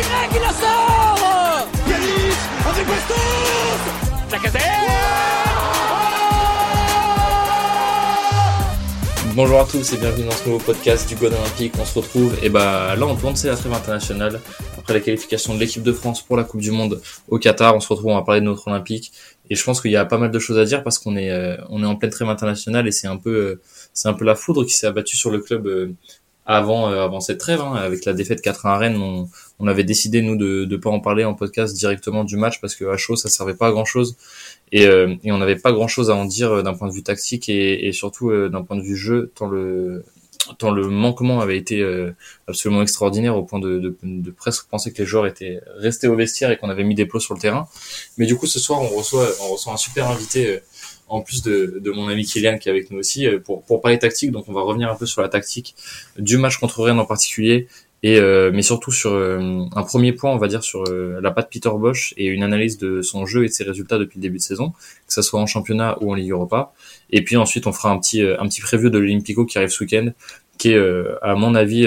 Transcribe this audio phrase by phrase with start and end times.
[0.00, 3.50] Y la sort Yanis avec Bastos
[9.34, 11.74] Bonjour à tous et bienvenue dans ce nouveau podcast du God Olympique.
[11.78, 14.40] On se retrouve et bah là on tourne c'est la trêve internationale
[14.78, 17.76] après la qualification de l'équipe de France pour la Coupe du Monde au Qatar.
[17.76, 19.12] On se retrouve on va parler de notre Olympique
[19.50, 21.30] et je pense qu'il y a pas mal de choses à dire parce qu'on est
[21.30, 23.60] euh, on est en pleine trêve internationale et c'est un peu euh,
[23.92, 25.92] c'est un peu la foudre qui s'est abattue sur le club euh,
[26.46, 28.96] avant avant cette trêve hein, avec la défaite 4-1 à Rennes.
[28.96, 32.60] On, on avait décidé nous de de pas en parler en podcast directement du match
[32.60, 34.16] parce que à chaud ça servait pas à grand chose
[34.72, 36.92] et, euh, et on n'avait pas grand chose à en dire euh, d'un point de
[36.92, 40.04] vue tactique et, et surtout euh, d'un point de vue jeu tant le
[40.58, 41.86] tant le manquement avait été
[42.48, 46.16] absolument extraordinaire au point de, de, de, presque penser que les joueurs étaient restés au
[46.16, 47.68] vestiaire et qu'on avait mis des plots sur le terrain.
[48.16, 50.60] Mais du coup, ce soir, on reçoit, on reçoit un super invité,
[51.10, 54.30] en plus de, mon ami Kylian qui est avec nous aussi, pour, pour parler tactique.
[54.30, 55.74] Donc, on va revenir un peu sur la tactique
[56.18, 57.66] du match contre Rennes en particulier
[58.02, 61.30] et euh, mais surtout sur euh, un premier point, on va dire sur euh, la
[61.30, 64.22] patte Peter Bosch et une analyse de son jeu et de ses résultats depuis le
[64.22, 66.72] début de saison, que ce soit en championnat ou en Ligue Europa.
[67.10, 69.84] Et puis ensuite, on fera un petit un petit preview de l'Olympico qui arrive ce
[69.84, 70.12] week-end,
[70.56, 70.78] qui est
[71.22, 71.86] à mon avis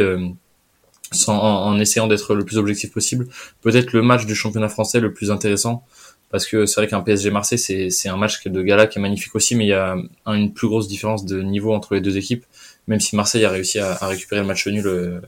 [1.28, 3.28] en essayant d'être le plus objectif possible,
[3.62, 5.84] peut-être le match du championnat français le plus intéressant
[6.34, 9.02] parce que c'est vrai qu'un PSG Marseille c'est c'est un match de gala qui est
[9.02, 9.95] magnifique aussi, mais il y a
[10.26, 12.44] une plus grosse différence de niveau entre les deux équipes,
[12.88, 15.22] même si Marseille a réussi à, à récupérer le match nul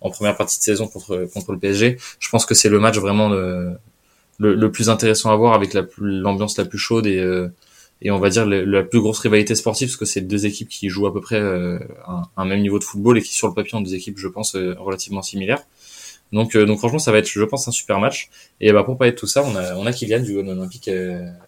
[0.00, 1.98] en première partie de saison contre contre le PSG.
[2.18, 3.76] Je pense que c'est le match vraiment le,
[4.38, 7.48] le, le, plus intéressant à voir avec l'ambiance la, plus chaude et euh,
[8.02, 10.90] et on va dire la plus grosse rivalité sportive parce que c'est deux équipes qui
[10.90, 13.54] jouent à peu près euh, un, un, même niveau de football et qui sur le
[13.54, 15.62] papier ont des équipes je pense euh, relativement similaires.
[16.32, 19.12] Donc donc franchement ça va être je pense un super match et bah pour parler
[19.12, 20.90] de tout ça on a on a Kylian du Gone Olympique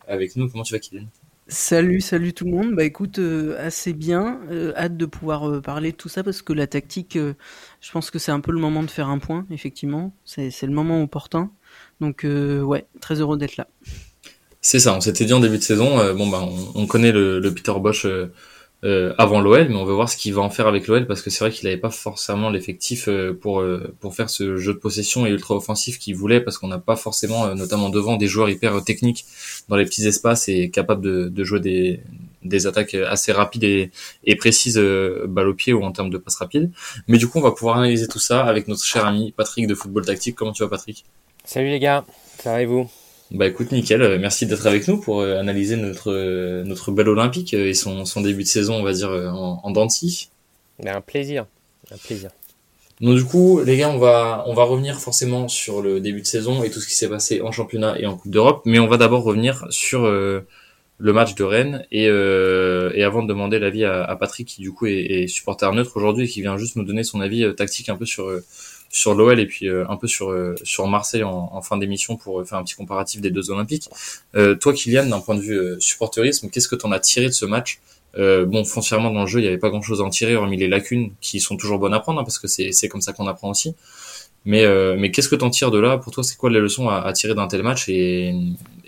[0.07, 0.49] avec nous.
[0.49, 1.07] Comment tu vas Kylian?
[1.51, 2.75] Salut, salut tout le monde.
[2.75, 4.39] Bah écoute, euh, assez bien.
[4.51, 8.11] Euh, hâte de pouvoir euh, parler de tout ça parce que la tactique, je pense
[8.11, 10.13] que c'est un peu le moment de faire un point, effectivement.
[10.27, 11.51] C'est le moment opportun.
[12.03, 13.67] Donc ouais, très heureux d'être là.
[14.61, 17.39] C'est ça, on s'était dit en début de saison, bon bah on, on connaît le,
[17.39, 18.07] le Peter Bosch
[18.85, 21.21] euh, avant l'OL, mais on veut voir ce qu'il va en faire avec l'OL parce
[21.21, 24.73] que c'est vrai qu'il n'avait pas forcément l'effectif euh, pour euh, pour faire ce jeu
[24.73, 28.29] de possession et ultra offensif qu'il voulait parce qu'on n'a pas forcément, notamment devant, des
[28.29, 29.25] joueurs hyper techniques
[29.69, 32.01] dans les petits espaces et capables de, de jouer des,
[32.45, 33.91] des attaques assez rapides et,
[34.25, 34.79] et précises
[35.27, 36.71] balle au pied ou en termes de passes rapides.
[37.09, 39.75] Mais du coup, on va pouvoir analyser tout ça avec notre cher ami Patrick de
[39.75, 40.37] Football Tactique.
[40.37, 41.05] Comment tu vas, Patrick?
[41.45, 42.05] Salut les gars,
[42.39, 42.89] ça va et vous?
[43.31, 47.09] Bah écoute nickel, euh, merci d'être avec nous pour euh, analyser notre euh, notre bel
[47.09, 50.31] olympique et son, son début de saison on va dire en, en denti.
[50.83, 51.45] Ben, un plaisir,
[51.91, 52.31] un plaisir.
[53.03, 56.27] Donc du coup les gars on va on va revenir forcément sur le début de
[56.27, 58.87] saison et tout ce qui s'est passé en championnat et en Coupe d'Europe, mais on
[58.87, 64.03] va d'abord revenir sur le match de Rennes et, et avant de demander l'avis à,
[64.05, 66.85] à, Patrick qui du coup est, est supporter neutre aujourd'hui et qui vient juste nous
[66.85, 68.33] donner son avis tactique un peu sur
[68.91, 72.17] sur l'OL et puis euh, un peu sur euh, sur Marseille en, en fin d'émission
[72.17, 73.89] pour euh, faire un petit comparatif des deux Olympiques.
[74.61, 77.45] toi, Kylian, d'un point de vue supporterisme, qu'est-ce que tu en as tiré de ce
[77.45, 77.81] match?
[78.17, 80.67] Bon, foncièrement dans le jeu, il n'y avait pas grand-chose à en tirer, hormis les
[80.69, 83.51] lacunes qui sont toujours bonnes à prendre, hein, parce que c'est comme ça qu'on apprend
[83.51, 83.75] aussi.
[84.45, 84.65] Mais
[84.97, 85.99] mais qu'est-ce que t'en tires de là?
[85.99, 88.35] Pour toi, c'est quoi les leçons à, à tirer d'un tel match et,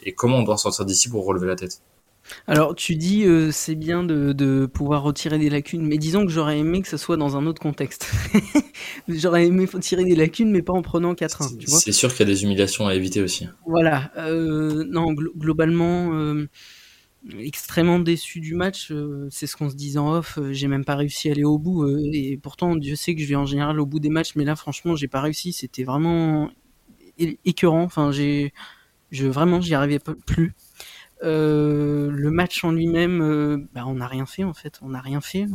[0.05, 1.81] et comment on doit sortir d'ici pour relever la tête?
[2.47, 6.33] Alors tu dis euh, c'est bien de, de, pouvoir retirer des lacunes, mais disons que
[6.33, 8.11] j'aurais aimé que ce soit dans un autre contexte.
[9.09, 11.67] j'aurais aimé tirer des lacunes, mais pas en prenant 4-1.
[11.67, 13.49] C'est sûr qu'il y a des humiliations à éviter aussi.
[13.67, 14.11] Voilà.
[14.17, 16.49] Euh, non, gl globalement, euh,
[17.39, 18.93] extrêmement déçu du match.
[19.31, 20.39] C'est ce qu'on se disait en off.
[20.51, 21.87] J'ai même pas réussi à aller au bout.
[22.13, 24.57] Et pourtant, Dieu sait que je vais en général au bout des matchs, mais là,
[24.57, 25.53] franchement, j'ai pas réussi.
[25.53, 26.51] C'était vraiment
[27.45, 27.83] écœurant.
[27.83, 28.53] Enfin, j'ai,
[29.11, 30.55] je vraiment, j'y arrivais plus.
[31.23, 34.79] Euh, le match en lui-même, euh, bah, on n'a rien fait en fait.
[34.83, 35.47] On n'a rien fait.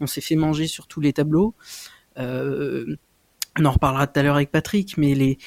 [0.00, 1.54] On, s'est fait manger sur tous les tableaux.
[2.18, 2.96] Euh,
[3.58, 5.38] on en reparlera tout à l'heure avec Patrick, mais les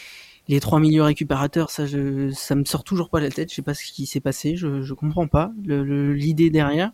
[0.48, 3.50] les trois milieux récupérateurs, ça, me sort toujours pas la tête.
[3.50, 4.56] Je sais pas ce qui s'est passé.
[4.56, 6.92] Je, je comprends pas l'idée derrière.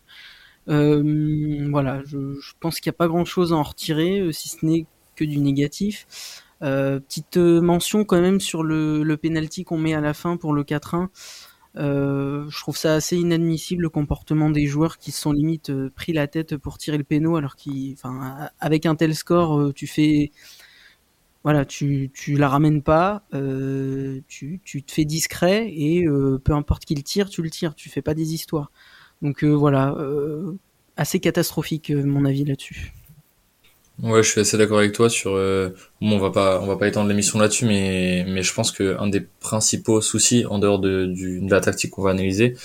[0.67, 2.17] Voilà, je,
[2.61, 4.85] pense qu'il n'y a pas grand-chose à en retirer, si ce n'est
[5.17, 6.45] que du négatif.
[6.61, 10.63] Petite mention quand même sur le, le penalty qu'on met à la fin pour le
[10.63, 11.09] 4-1.
[11.77, 15.89] Euh, je trouve ça assez inadmissible le comportement des joueurs qui se sont limite euh,
[15.95, 19.73] pris la tête pour tirer le péno alors qu'ils, enfin, avec un tel score, euh,
[19.73, 20.31] tu fais,
[21.43, 23.23] voilà, tu, tu la ramènes pas,
[24.27, 26.05] tu, tu te fais discret et
[26.43, 28.71] peu importe qui le tire, tu le tires, tu fais pas des histoires.
[29.23, 29.97] Donc voilà,
[30.97, 32.93] assez catastrophique mon avis là-dessus.
[34.01, 35.35] Ouais, je suis assez d'accord avec toi sur.
[35.35, 35.69] Euh,
[36.01, 38.97] bon, on va pas, on va pas étendre l'émission là-dessus, mais mais je pense que
[38.99, 42.55] un des principaux soucis en dehors de, du, de la tactique qu'on va analyser,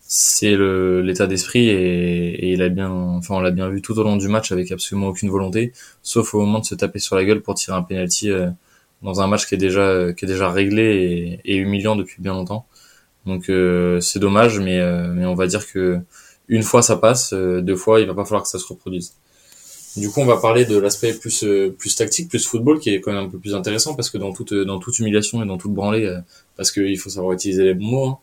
[0.00, 3.98] c'est le l'état d'esprit et, et, il a bien, enfin on l'a bien vu tout
[3.98, 5.72] au long du match avec absolument aucune volonté,
[6.02, 8.48] sauf au moment de se taper sur la gueule pour tirer un penalty euh,
[9.02, 12.32] dans un match qui est déjà qui est déjà réglé et, et humiliant depuis bien
[12.32, 12.66] longtemps.
[13.26, 14.80] Donc euh, c'est dommage, mais
[15.14, 16.00] mais on va dire que
[16.48, 19.14] une fois ça passe, deux fois il va pas falloir que ça se reproduise.
[19.96, 21.44] Du coup, on va parler de l'aspect plus
[21.78, 24.32] plus tactique, plus football, qui est quand même un peu plus intéressant parce que dans
[24.32, 26.14] toute dans toute humiliation et dans toute branlée,
[26.56, 28.06] parce qu'il faut savoir utiliser les bons mots.
[28.06, 28.18] Hein,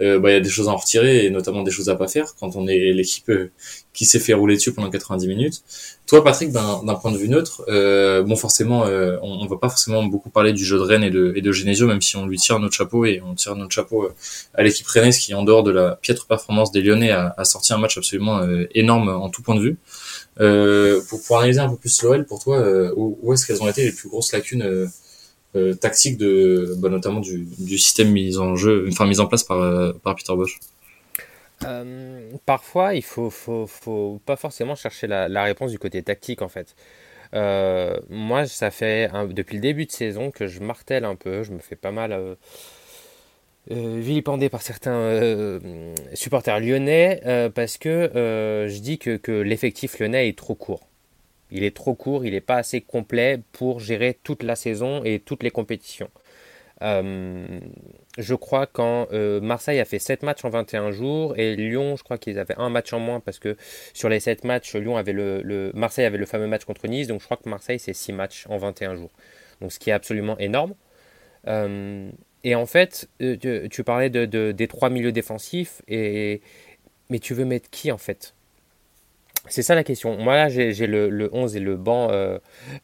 [0.00, 1.96] euh, bah, il y a des choses à en retirer et notamment des choses à
[1.96, 3.50] pas faire quand on est l'équipe euh,
[3.92, 5.62] qui s'est fait rouler dessus pendant 90 minutes.
[6.06, 9.68] Toi, Patrick, d'un point de vue neutre, euh, bon, forcément, euh, on, on va pas
[9.68, 12.26] forcément beaucoup parler du jeu de Rennes et de, et de Genesio, même si on
[12.26, 14.08] lui tire notre chapeau et on tire notre chapeau
[14.54, 17.72] à l'équipe rennaise qui, en dehors de la piètre performance des Lyonnais, a, a sorti
[17.72, 18.40] un match absolument
[18.74, 19.78] énorme en tout point de vue.
[20.38, 23.84] Pour, pour analyser un peu plus l'OL, pour toi, où, où est-ce qu'elles ont été
[23.84, 24.88] les plus grosses lacunes
[25.56, 29.58] euh, tactique de bah, notamment du, système mis en jeu enfin mis en place par,
[29.58, 30.58] euh, Peter Bosch?
[31.64, 36.76] Euh, parfois il faut, faut, pas forcément chercher la, réponse du côté tactique en fait.
[37.34, 41.52] Euh, moi ça fait depuis le début de saison que je martèle un peu je
[41.52, 42.34] me fais pas mal euh,
[43.70, 45.58] vilipendé par certains
[46.14, 47.20] supporters lyonnais
[47.54, 50.88] parce que je dis que, que l'effectif lyonnais est trop court
[51.50, 55.20] il est trop court, il n'est pas assez complet pour gérer toute la saison et
[55.20, 56.10] toutes les compétitions.
[56.80, 57.58] Euh,
[58.18, 62.04] je crois quand euh, Marseille a fait 7 matchs en 21 jours et Lyon, je
[62.04, 63.56] crois qu'ils avaient un match en moins parce que
[63.94, 67.20] sur les 7 matchs, Lyon avait le, Marseille avait le fameux match contre Nice, donc
[67.20, 69.10] je crois que Marseille c'est 6 matchs en 21 jours.
[69.60, 70.74] Donc ce qui est absolument énorme.
[71.48, 72.10] Euh,
[72.44, 76.40] et en fait, tu, parlais de, des trois milieux défensifs, et,
[77.10, 78.34] mais tu veux mettre qui en fait?
[79.48, 80.16] C'est ça la question.
[80.18, 82.38] Moi là j'ai le, le, 11 et le banc euh,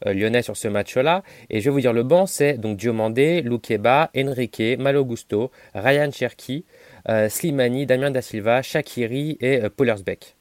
[0.05, 1.23] euh, lyonnais sur ce match-là.
[1.49, 6.65] Et je vais vous dire le banc c'est donc Diomandé, Loukeba, Enrique, Malogusto, Ryan Cherki,
[7.09, 10.35] euh, Slimani, Damien Da Silva, Shakiri et euh, Pollersbeck.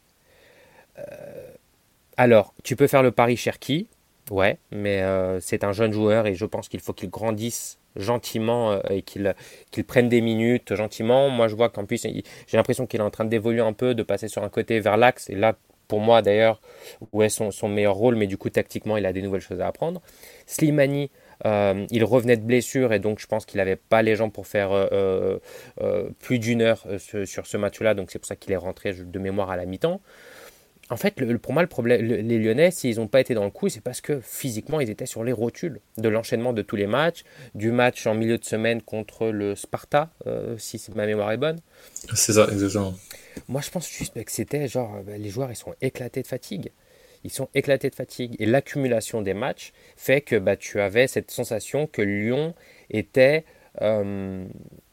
[2.17, 3.89] alors tu peux faire le pari Cherki,
[4.31, 5.03] ouais, mais
[5.41, 9.35] c'est un jeune joueur et je pense qu'il faut qu'il grandisse gentiment et qu'il
[9.87, 11.29] prenne des minutes gentiment.
[11.31, 14.03] Moi je vois qu'en plus j'ai l'impression qu'il est en train d'évoluer un peu, de
[14.03, 15.55] passer sur un côté vers l'axe et là
[15.89, 16.61] pour moi d'ailleurs,
[17.13, 19.61] où est son, son, meilleur rôle, mais du coup tactiquement il a des nouvelles choses
[19.61, 20.01] à apprendre.
[20.47, 21.11] Slimani,
[21.47, 24.47] euh, il revenait de blessure et donc je pense qu'il n'avait pas les jambes pour
[24.47, 25.39] faire euh,
[25.81, 29.19] euh, plus d'une heure sur ce match-là, donc c'est pour ça qu'il est rentré de
[29.19, 30.01] mémoire à la mi-temps.
[30.91, 33.51] En fait, le, pour moi, le problème, les Lyonnais, s'ils n'ont pas été dans le
[33.51, 36.87] coup, c'est parce que physiquement, ils étaient sur les rotules de l'enchaînement de tous les
[36.87, 40.11] matchs, du match en milieu de semaine contre le Sparta,
[40.59, 41.61] si ma mémoire est bonne.
[42.15, 42.95] C'est ça, exactement.
[43.49, 46.71] Moi, je pense juste que c'était genre, bah, les joueurs, ils sont éclatés de fatigue.
[47.25, 48.37] Ils sont éclatés de fatigue.
[48.39, 52.55] Et l'accumulation des matchs fait que bah, tu avais cette sensation que Lyon
[52.91, 53.45] était
[53.83, 54.47] euh,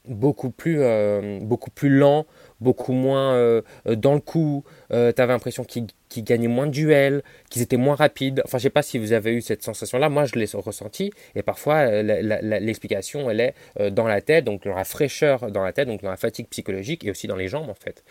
[0.08, 2.26] beaucoup, plus, euh, beaucoup plus lent,
[2.60, 4.64] beaucoup moins euh, dans le coup.
[4.90, 5.88] tu avais l'impression qu'ils
[6.24, 8.42] gagnaient moins de duels, qu'ils étaient moins rapides.
[8.46, 10.10] Enfin, je sais pas si vous avez eu cette sensation-là.
[10.10, 11.12] Moi, je l'ai ressenti.
[11.36, 15.88] Et parfois, l'explication, elle est dans la tête, donc dans la fraîcheur dans la tête,
[15.88, 18.04] donc dans la fatigue psychologique et aussi dans les jambes, en fait.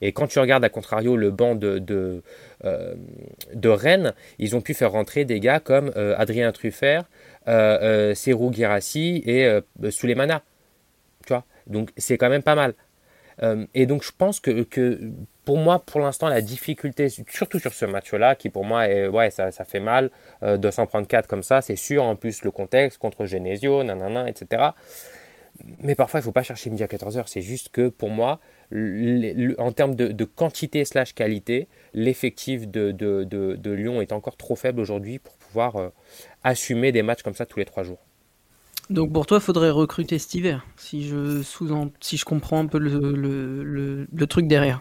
[0.00, 2.22] Et quand tu regardes à contrario le banc de, de,
[2.64, 2.94] euh,
[3.64, 7.04] Rennes, ils ont pu faire rentrer des gars comme euh, Adrien Truffert,
[7.48, 8.14] euh, euh
[9.26, 10.42] et Souleymana.
[11.66, 12.74] Donc c'est quand même pas mal.
[13.74, 15.12] et donc je pense que, que
[15.46, 19.52] pour moi, pour l'instant, la difficulté, surtout sur ce match-là, qui pour moi, ouais, ça,
[19.52, 20.10] ça fait mal,
[20.42, 22.02] euh, 234 comme ça, c'est sûr.
[22.02, 24.70] En plus, le contexte contre Genesio, nanana, etc.
[25.78, 27.24] Mais parfois, il ne faut pas chercher midi à 14h.
[27.26, 28.40] C'est juste que pour moi,
[28.72, 35.20] en termes de, quantité slash qualité, l'effectif de, de, Lyon est encore trop faible aujourd'hui
[35.20, 35.88] pour pouvoir euh,
[36.42, 38.05] assumer des matchs comme ça tous les trois jours.
[38.90, 41.68] Donc pour toi, il faudrait recruter cet hiver, si je, sous
[42.00, 44.80] si je comprends un peu le, le truc derrière.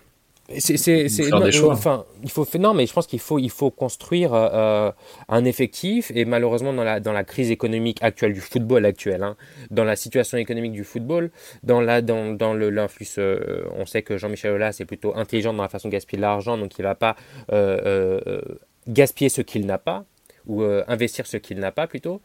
[0.60, 3.72] C'est, c'est, c'est non, enfin, il faut non, mais je pense qu'il faut, il faut
[3.72, 4.92] construire euh,
[5.28, 6.12] un effectif.
[6.14, 9.38] Et malheureusement dans la dans la crise économique actuelle du football actuel, hein,
[9.72, 11.32] dans la situation économique du football,
[11.64, 15.52] dans la dans dans le l'influx, euh, on sait que Jean-Michel Aulas est plutôt intelligent
[15.52, 17.16] dans la façon de gaspiller de l'argent, donc il va pas
[17.52, 18.40] euh,
[18.88, 20.06] gaspiller ce qu'il n'a pas
[20.48, 22.22] ou investir ce qu'il n'a pas plutôt.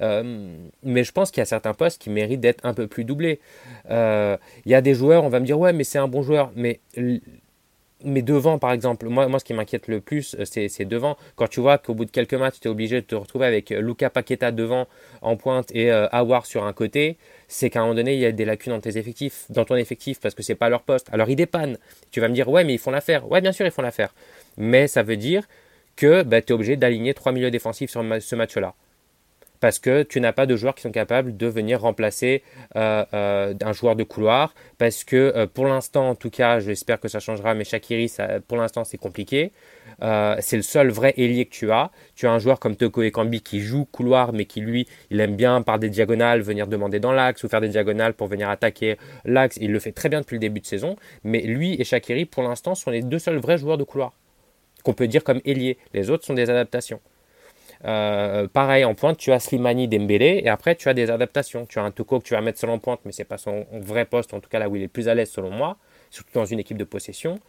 [0.00, 3.40] mais je pense qu'il y a certains postes qui méritent d'être un peu plus doublés.
[3.90, 6.52] Il y a des joueurs, on va me dire ouais, mais c'est un bon joueur,
[6.54, 6.80] mais
[8.04, 11.16] mais devant, par exemple, moi, moi ce qui m'inquiète le plus, euh, c'est devant.
[11.36, 13.72] Quand tu vois qu'au bout de quelques matchs, tu es obligé de te retrouver avec
[13.72, 14.86] euh, Luca Paqueta devant
[15.22, 17.16] en pointe et euh, Awar sur un côté,
[17.48, 19.76] c'est qu'à un moment donné, il y a des lacunes dans tes effectifs, dans ton
[19.76, 21.08] effectif, parce que c'est pas leur poste.
[21.12, 21.78] Alors ils dépannent.
[22.10, 23.30] Tu vas me dire, ouais, mais ils font l'affaire.
[23.30, 24.14] Ouais, bien sûr, ils font l'affaire.
[24.56, 25.44] Mais ça veut dire
[25.96, 28.74] que bah, tu es obligé d'aligner trois milieux défensifs sur ce match-là.
[29.60, 32.42] parce que tu n'as pas de joueurs qui sont capables de venir remplacer
[32.74, 37.54] un joueur de couloir, parce que pour l'instant, en tout cas, j'espère que ça changera,
[37.54, 38.12] mais Shakiri,
[38.46, 39.52] pour l'instant, c'est compliqué.
[40.02, 41.90] Euh, c'est le seul vrai ailier que tu as.
[42.14, 45.36] Tu as un joueur comme Toko Ekambi qui joue couloir, mais qui lui, il aime
[45.36, 48.96] bien par des diagonales venir demander dans l'axe ou faire des diagonales pour venir attaquer
[49.24, 49.56] l'axe.
[49.60, 50.96] Il le fait très bien depuis le début de saison.
[51.22, 54.12] Mais lui et Shakiri, pour l'instant, sont les deux seuls vrais joueurs de couloir
[54.84, 55.78] qu'on peut dire comme ailier.
[55.92, 57.00] Les autres sont des adaptations.
[57.84, 61.66] Euh, pareil, en pointe, tu as Slimani Dembélé et après tu as des adaptations.
[61.66, 63.66] Tu as un Toko que tu vas mettre seul en pointe, mais c'est pas son
[63.72, 65.76] vrai poste, en tout cas là où il est plus à l'aise selon moi,
[66.10, 67.40] surtout dans une équipe de possession.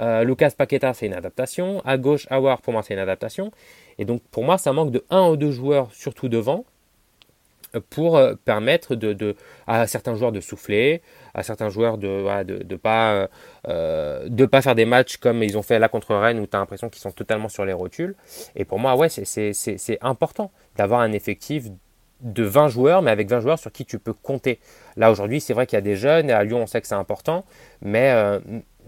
[0.00, 1.80] Euh, Lucas Paqueta, c'est une adaptation.
[1.84, 3.52] À gauche, Awar, pour moi, c'est une adaptation.
[3.98, 6.64] Et donc, pour moi, ça manque de un ou deux joueurs, surtout devant,
[7.90, 11.02] pour euh, permettre de, à certains joueurs de souffler,
[11.34, 13.28] à certains joueurs de ne de, pas,
[13.68, 16.56] euh, de pas faire des matchs comme ils ont fait là contre Rennes où tu
[16.56, 18.14] as l'impression qu'ils sont totalement sur les rotules.
[18.56, 21.66] Et pour moi, ouais, c'est important d'avoir un effectif
[22.20, 24.58] de 20 joueurs, mais avec 20 joueurs sur qui tu peux compter.
[24.96, 26.88] Là, aujourd'hui, c'est vrai qu'il y a des jeunes, et à Lyon, on sait que
[26.88, 27.44] c'est important,
[27.80, 28.12] mais,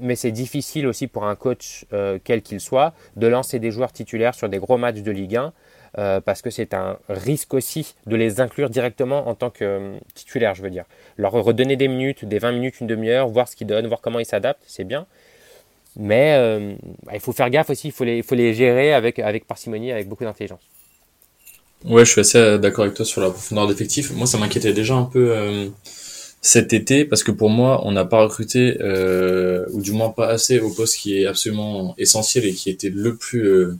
[0.00, 3.92] mais c'est difficile aussi pour un coach, euh, quel qu'il soit, de lancer des joueurs
[3.92, 5.52] titulaires sur des gros matchs de Ligue 1,
[5.98, 9.98] euh, parce que c'est un risque aussi de les inclure directement en tant que euh,
[10.14, 10.84] titulaire, je veux dire.
[11.16, 14.18] Leur redonner des minutes, des 20 minutes, une demi-heure, voir ce qu'ils donnent, voir comment
[14.18, 15.06] ils s'adaptent, c'est bien.
[15.96, 19.46] Mais bah, il faut faire gaffe aussi, il faut les, faut les gérer avec, avec
[19.46, 20.60] parcimonie, avec beaucoup d'intelligence.
[21.84, 24.12] Ouais, je suis assez d'accord avec toi sur la profondeur d'effectif.
[24.12, 25.68] Moi, ça m'inquiétait déjà un peu
[26.42, 30.28] cet été parce que pour moi on n'a pas recruté euh, ou du moins pas
[30.28, 33.76] assez au poste qui est absolument essentiel et qui était le plus euh, euh,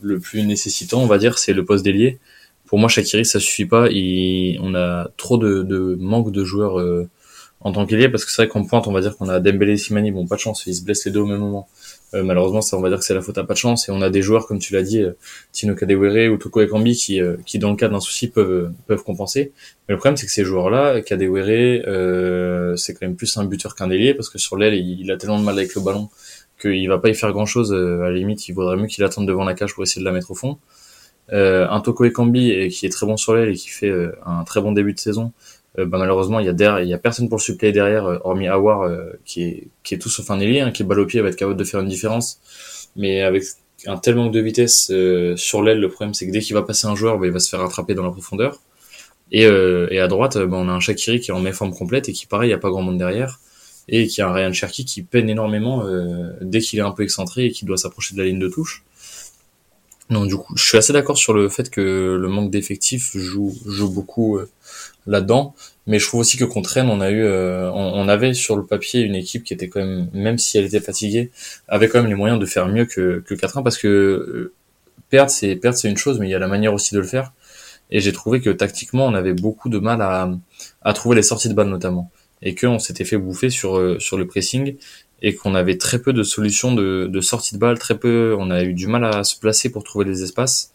[0.00, 2.18] le plus nécessitant on va dire c'est le poste d'ailier
[2.66, 6.78] pour moi Shakiri ça suffit pas il, on a trop de, de manque de joueurs
[6.80, 7.08] euh,
[7.60, 9.74] en tant qu'ailier parce que c'est vrai qu'en pointe on va dire qu'on a Dembélé
[9.74, 11.68] et Simani bon pas de chance ils se blessent les deux au même moment
[12.14, 13.88] euh, malheureusement, ça, on va dire que c'est la faute à pas de chance.
[13.88, 15.12] Et on a des joueurs, comme tu l'as dit, euh,
[15.52, 19.02] Tino Kadewere ou Toko Ekambi, qui, euh, qui dans le cas d'un souci peuvent, peuvent
[19.02, 19.52] compenser.
[19.88, 23.74] Mais le problème, c'est que ces joueurs-là, Kadewere, euh, c'est quand même plus un buteur
[23.74, 26.10] qu'un ailier, parce que sur l'aile, il, a tellement de mal avec le ballon
[26.62, 27.72] qu'il va pas y faire grand-chose.
[27.72, 30.12] à la limite, il vaudrait mieux qu'il attende devant la cage pour essayer de la
[30.12, 30.58] mettre au fond.
[31.30, 33.92] un Toko Ekambi, qui est très bon sur l'aile et qui fait
[34.24, 35.32] un très bon début de saison,
[35.78, 38.04] euh, bah, malheureusement il y a derrière, il y a personne pour le suppléer derrière
[38.04, 40.86] euh, hormis Awar euh, qui est qui est tout sauf un ailier hein, qui est
[40.86, 42.40] balle au pied va être capable de faire une différence
[42.94, 43.44] mais avec
[43.86, 44.92] un tel manque de vitesse
[45.36, 47.38] sur l'aile le problème c'est que dès qu'il va passer un joueur bah, il va
[47.38, 48.60] se faire rattraper dans la profondeur
[49.30, 52.12] et, et à droite bah, on a un Shakiri qui est en méforme complète et
[52.12, 53.40] qui pareil il y a pas grand monde derrière
[53.88, 55.84] et qui a un Ryan Cherky qui peine énormément
[56.40, 58.84] dès qu'il est un peu excentré et qu'il doit s'approcher de la ligne de touche
[60.10, 63.52] donc du coup je suis assez d'accord sur le fait que le manque d'effectifs joue
[63.66, 64.38] joue beaucoup
[65.06, 65.54] là-dedans.
[65.86, 68.64] Mais je trouve aussi que contre Rennes, on a eu, euh, on, avait sur le
[68.64, 71.30] papier une équipe qui était quand même, même si elle était fatiguée,
[71.68, 74.52] avait quand même les moyens de faire mieux que, que 4-1 parce que euh,
[75.10, 77.06] perdre, c'est perdre, c'est une chose, mais il y a la manière aussi de le
[77.06, 77.32] faire.
[77.90, 80.30] Et j'ai trouvé que tactiquement, on avait beaucoup de mal à,
[80.82, 82.10] à trouver les sorties de balles notamment,
[82.42, 84.76] et qu'on s'était fait bouffer sur euh, sur le pressing
[85.22, 88.50] et qu'on avait très peu de solutions de, de sortie de balle, très peu, on
[88.50, 90.72] a eu du mal à se placer pour trouver les espaces.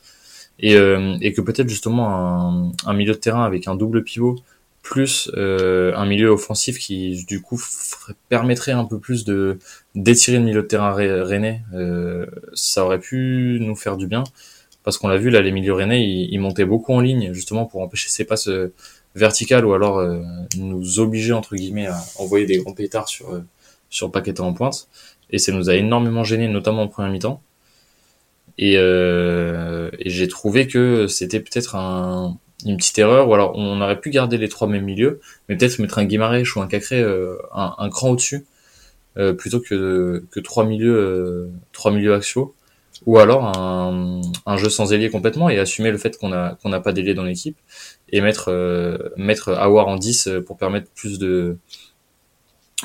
[0.60, 4.38] Et, euh, et que peut-être justement un, un, milieu de terrain avec un double pivot
[4.82, 7.62] plus euh, un milieu offensif qui du coup
[8.30, 9.60] permettrait un peu plus de
[9.96, 14.24] d'étirer le milieu de terrain rennais, euh, ça aurait pu nous faire du bien.
[14.84, 17.66] Parce qu'on l'a vu là les milieux rennais ils, ils, montaient beaucoup en ligne justement
[17.66, 18.50] pour empêcher ces passes
[19.18, 20.22] verticales ou alors euh,
[20.58, 23.42] nous obliger entre guillemets à envoyer des grands pétards sur euh,
[23.90, 24.88] sur Paqueta en pointe.
[25.30, 27.42] Et ça nous a énormément gêné notamment en première mi-temps.
[28.58, 33.82] Et, euh, et j'ai trouvé que c'était peut-être un, une petite erreur, ou alors on
[33.82, 37.00] aurait pu garder les trois mêmes milieux, mais peut-être mettre un Guimarães ou un Cacré
[37.00, 38.46] euh, un, un, cran au-dessus,
[39.18, 42.56] euh, plutôt que, que trois milieux, euh, trois milieux axiaux,
[43.06, 46.70] ou alors un, un jeu sans ailier complètement et assumer le fait qu'on a qu'on
[46.70, 47.58] n'a pas d'ailier dans l'équipe
[48.10, 51.58] et mettre euh, mettre Awar en 10 pour permettre plus de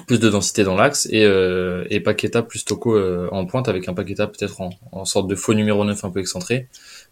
[0.07, 3.89] plus de densité dans l'axe et, euh, et Paqueta plus Toko euh, en pointe avec
[3.89, 6.69] un Paqueta peut-être en, en, sorte de faux numéro 9 un peu excentré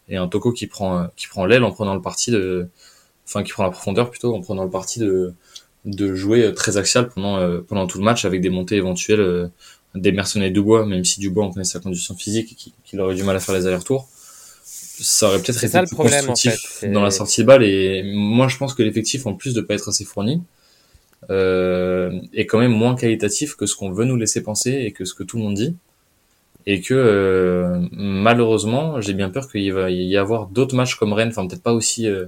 [0.08, 2.68] et un Toko qui prend qui prend l'aile en prenant le parti de
[3.26, 5.34] enfin qui prend la profondeur plutôt en prenant le parti de
[5.84, 9.48] de jouer très axial pendant euh, pendant tout le match avec des montées éventuelles euh,
[9.94, 13.22] des mercenaires Dubois même si Dubois on connaît sa condition physique et qu'il aurait du
[13.22, 14.08] mal à faire les allers-retours
[15.00, 18.74] ça aurait peut-être été plus constructif dans la sortie de balle et moi je pense
[18.74, 20.42] que l'effectif en plus de pas être assez fourni
[21.28, 25.04] euh, est quand même moins qualitatif que ce qu'on veut nous laisser penser et que
[25.04, 25.76] ce que tout le monde dit.
[26.66, 31.30] Et que euh, malheureusement, j'ai bien peur qu'il va y avoir d'autres matchs comme Rennes,
[31.30, 32.26] enfin peut-être pas aussi, euh,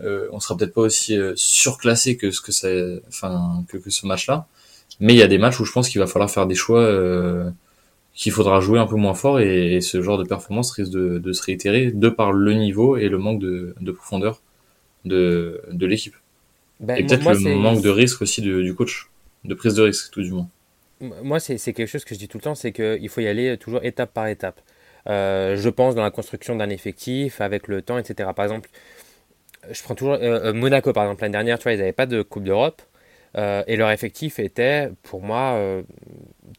[0.00, 3.90] euh on sera peut-être pas aussi euh, surclassé que ce que c'est, enfin que, que
[3.90, 4.46] ce match-là.
[5.00, 6.82] Mais il y a des matchs où je pense qu'il va falloir faire des choix
[8.16, 11.42] qu'il faudra jouer un peu moins fort et, ce genre de performance risque de, se
[11.42, 14.42] réitérer de par le niveau et le manque de, profondeur
[15.04, 16.16] de, de l'équipe.
[16.80, 19.08] Ben, et peut-être le manque de risque aussi du coach,
[19.44, 20.48] de prise de risque tout du moins.
[21.00, 23.56] Moi, c'est quelque chose que je dis tout le temps, c'est qu'il faut y aller
[23.58, 24.60] toujours étape par étape.
[25.08, 28.30] Euh, je pense dans la construction d'un effectif, avec le temps, etc.
[28.34, 28.70] Par exemple,
[29.70, 32.06] je prends toujours euh, euh, Monaco, par exemple, l'année dernière, tu vois, ils n'avaient pas
[32.06, 32.82] de Coupe d'Europe.
[33.36, 35.82] Et leur effectif était, pour moi,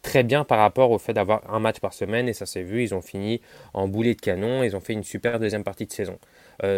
[0.03, 2.29] très bien par rapport au fait d'avoir un match par semaine.
[2.29, 3.41] Et ça s'est vu, ils ont fini
[3.73, 4.63] en boulet de canon.
[4.63, 6.19] Ils ont fait une super deuxième partie de saison.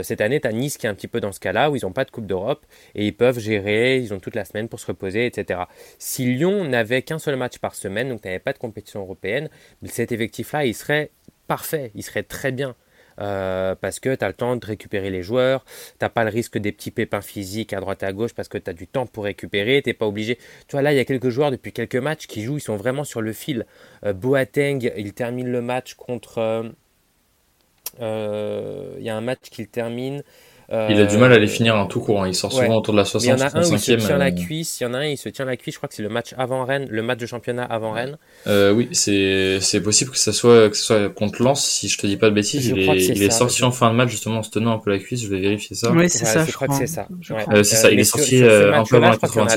[0.03, 1.84] cette année, tu as Nice qui est un petit peu dans ce cas-là, où ils
[1.84, 2.65] n'ont pas de Coupe d'Europe.
[2.96, 5.62] Et ils peuvent gérer, ils ont toute la semaine pour se reposer, etc.
[5.98, 9.50] Si Lyon n'avait qu'un seul match par semaine, donc n'avait pas de compétition européenne,
[9.86, 11.12] cet effectif-là, il serait
[11.48, 12.75] parfait, il serait très bien.
[13.20, 15.66] Euh, parce que tu as le temps de récupérer les joueurs,
[16.00, 18.70] tu pas le risque des petits pépins physiques à droite à gauche parce que tu
[18.70, 20.38] as du temps pour récupérer, tu pas obligé.
[20.68, 22.78] Tu vois, là, il y a quelques joueurs depuis quelques matchs qui jouent, ils sont
[22.78, 23.66] vraiment sur le fil.
[24.06, 26.72] Euh, Boateng, il termine le match contre.
[28.02, 30.24] Euh, il y a un match qu'il termine
[30.72, 32.24] il a du mal à les finir en tout court.
[32.24, 32.28] Hein.
[32.28, 33.94] Il sort souvent autour de la 60 Il y en a un où il se
[33.94, 34.80] tient la euh, cuisse.
[34.80, 35.74] Il y en a un, il se tient la cuisse.
[35.76, 38.18] Je crois que c'est le match avant Rennes, le match de championnat avant Rennes.
[38.48, 41.66] Euh, oui, c'est c'est possible que ça soit que ce soit contre Lens.
[41.66, 43.96] Si je te dis pas de bêtises, il est, il est sorti en fin de
[43.96, 45.24] match justement en se tenant un peu la cuisse.
[45.24, 45.92] Je vais vérifier ça.
[45.92, 46.46] Oui, c'est ça.
[46.46, 47.08] Je, crois, que c'est ça.
[47.52, 47.92] Euh, c'est ça.
[47.92, 49.48] Il est sorti un peu avant la 80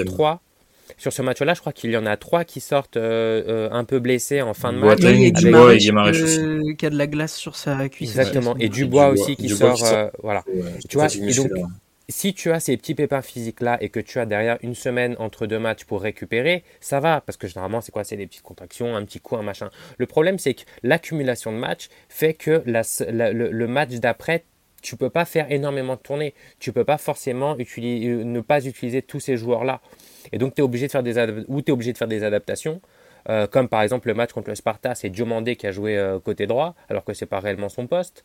[1.02, 3.82] sur ce match-là, je crois qu'il y en a trois qui sortent euh, euh, un
[3.82, 5.00] peu blessés en fin de match.
[5.02, 8.10] il y a Dubois et euh, qui a de la glace sur sa cuisse.
[8.10, 8.56] Exactement.
[8.60, 9.82] Et Dubois aussi qui sort.
[10.22, 10.44] voilà.
[10.88, 11.50] tu vois, donc,
[12.08, 15.48] si tu as ces petits pépins physiques-là et que tu as derrière une semaine entre
[15.48, 17.20] deux matchs pour récupérer, ça va.
[17.20, 18.04] Parce que généralement, c'est quoi?
[18.04, 19.70] C'est des petites contractions, un petit coup, un machin.
[19.98, 24.44] Le problème, c'est que l'accumulation de matchs fait que le, match d'après,
[24.82, 26.34] tu peux pas faire énormément de tournées.
[26.60, 29.80] Tu peux pas forcément ne pas utiliser tous ces joueurs-là.
[30.30, 31.18] Et donc, tu es obligé de faire des,
[31.72, 32.80] obligé de faire des adaptations.
[33.28, 36.18] Euh, comme par exemple le match contre le Sparta, c'est Diomandé qui a joué euh,
[36.18, 38.24] côté droit, alors que c'est pas réellement son poste.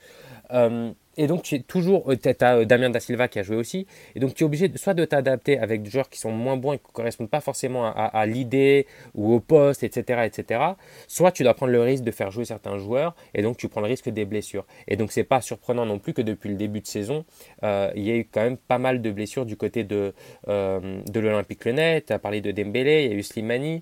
[0.51, 3.87] Euh, et donc tu es toujours, tu as Damien Da Silva qui a joué aussi,
[4.15, 6.57] et donc tu es obligé de, soit de t'adapter avec des joueurs qui sont moins
[6.57, 8.85] bons et qui ne correspondent pas forcément à, l'idée
[9.15, 10.61] ou au poste, etc., etc.
[11.07, 13.81] Soit tu dois prendre le risque de faire jouer certains joueurs, et donc tu prends
[13.81, 14.65] le risque des blessures.
[14.87, 17.25] Et donc c'est pas surprenant non plus que depuis le début de saison,
[17.63, 20.13] il y ait eu quand même pas mal de blessures du côté de,
[20.47, 22.03] de l'Olympique Lyonnais.
[22.05, 23.81] Tu as parlé de Dembélé, il y a eu Slimani.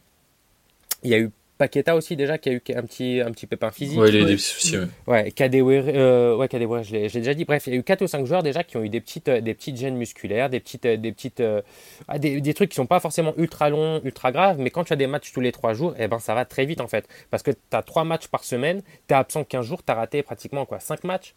[1.05, 3.71] Il y a eu Paqueta aussi déjà qui a eu un petit, un petit pépin
[3.71, 3.97] physique.
[3.97, 4.77] Ouais, il a eu des soucis.
[4.77, 7.45] Ouais, ouais Kadewere, euh, ouais, je l'ai déjà dit.
[7.45, 9.29] Bref, il y a eu 4 ou 5 joueurs déjà qui ont eu des petites,
[9.29, 11.41] euh, des petites gènes musculaires, des, petites, euh, des, petites,
[12.07, 14.91] ah, des, des, trucs qui sont pas forcément ultra longs, ultra graves, mais quand tu
[14.91, 17.07] as des matchs tous les 3 jours, eh ben, ça va très vite en fait.
[17.31, 19.95] Parce que tu as 3 matchs par semaine, tu es absent 15 jours, tu as
[19.95, 21.35] raté pratiquement quoi, 5 matchs.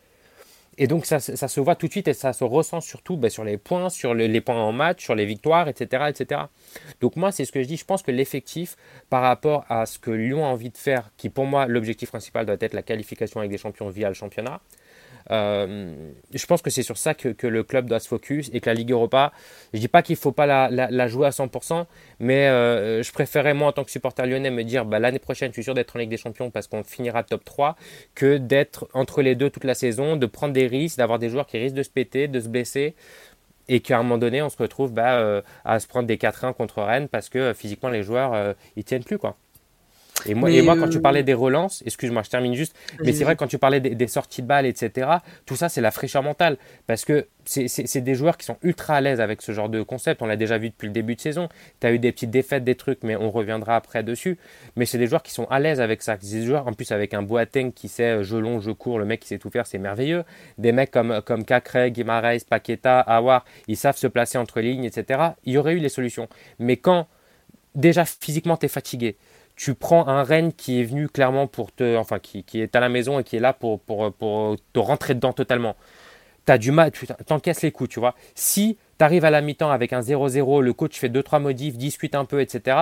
[0.81, 3.43] Et donc ça, se voit tout de suite et ça se ressent surtout ben, sur
[3.43, 6.05] les points, sur les points en match, sur les victoires, etc.
[6.09, 6.43] etc.
[7.01, 8.77] Donc moi, c'est ce que je dis, je pense que l'effectif
[9.11, 12.47] par rapport à ce que Lyon a envie de faire, qui pour moi, l'objectif principal
[12.47, 14.61] doit être la qualification avec des champions via le championnat,
[15.31, 18.75] je pense que c'est sur ça que, le club doit se focus et que la
[18.75, 19.33] Ligue Europa,
[19.73, 21.87] je dis pas qu'il faut pas la, jouer à 100%,
[22.21, 25.51] mais euh, je préférerais moi en tant que supporter lyonnais me dire bah, l'année prochaine
[25.51, 27.77] je suis sûr d'être en Ligue des Champions parce qu'on finira top 3
[28.15, 31.47] que d'être entre les deux toute la saison, de prendre des risques, d'avoir des joueurs
[31.47, 32.95] qui risquent de se péter, de se blesser
[33.71, 36.55] et qu'à un moment donné on se retrouve bah, euh, à se prendre des 4-1
[36.55, 39.37] contre Rennes parce que physiquement les joueurs ils tiennent plus quoi.
[40.27, 43.13] Et moi, et moi quand tu parlais euh, des relances, excuse-moi, je termine juste, mais
[43.13, 45.09] c'est vrai quand tu parlais des, sorties de balles, etc.,
[45.47, 46.57] tout ça, c'est la fraîcheur mentale.
[46.87, 50.21] Parce que c'est des joueurs qui sont ultra à l'aise avec ce genre de concept.
[50.21, 51.49] On l'a déjà vu depuis le début de saison.
[51.81, 54.39] Tu as eu des petites défaites, des trucs, mais on reviendra après dessus.
[54.77, 56.17] Mais c'est des joueurs qui sont à l'aise avec ça.
[56.17, 59.05] Des joueurs, en plus, avec un Boateng qui sait euh, je long, je cours, le
[59.05, 60.25] mec qui sait tout faire, c'est merveilleux.
[60.59, 65.21] Des mecs comme, comme Cacré, Guimaraes, Paqueta, Awar, ils savent se placer entre lignes, etc.
[65.45, 66.29] Il y aurait eu les solutions.
[66.59, 67.07] Mais quand
[67.75, 69.17] déjà physiquement tu es fatigué,
[69.59, 71.97] tu prends un Rennes qui est venu clairement pour te.
[71.97, 75.77] Enfin, qui, est à la maison et qui est là pour, te rentrer dedans totalement.
[76.47, 78.15] As du mal, tu t'encaisses les coups, tu vois.
[78.35, 82.15] Si tu arrives à la mi-temps avec un 0-0, le coach fait 2-3 modifs, discute
[82.15, 82.79] un peu, etc.,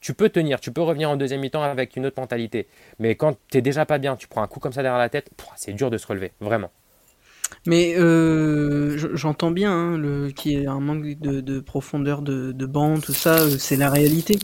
[0.00, 2.68] tu peux tenir, tu peux revenir en deuxième mi-temps avec une autre mentalité.
[3.00, 5.30] Mais quand tu déjà pas bien, tu prends un coup comme ça derrière la tête,
[5.56, 6.70] c'est dur de se relever, vraiment.
[7.66, 13.00] Mais euh, j'entends bien hein, qu'il y ait un manque de, profondeur de, de banc,
[13.00, 14.38] tout ça, euh, c'est la réalité.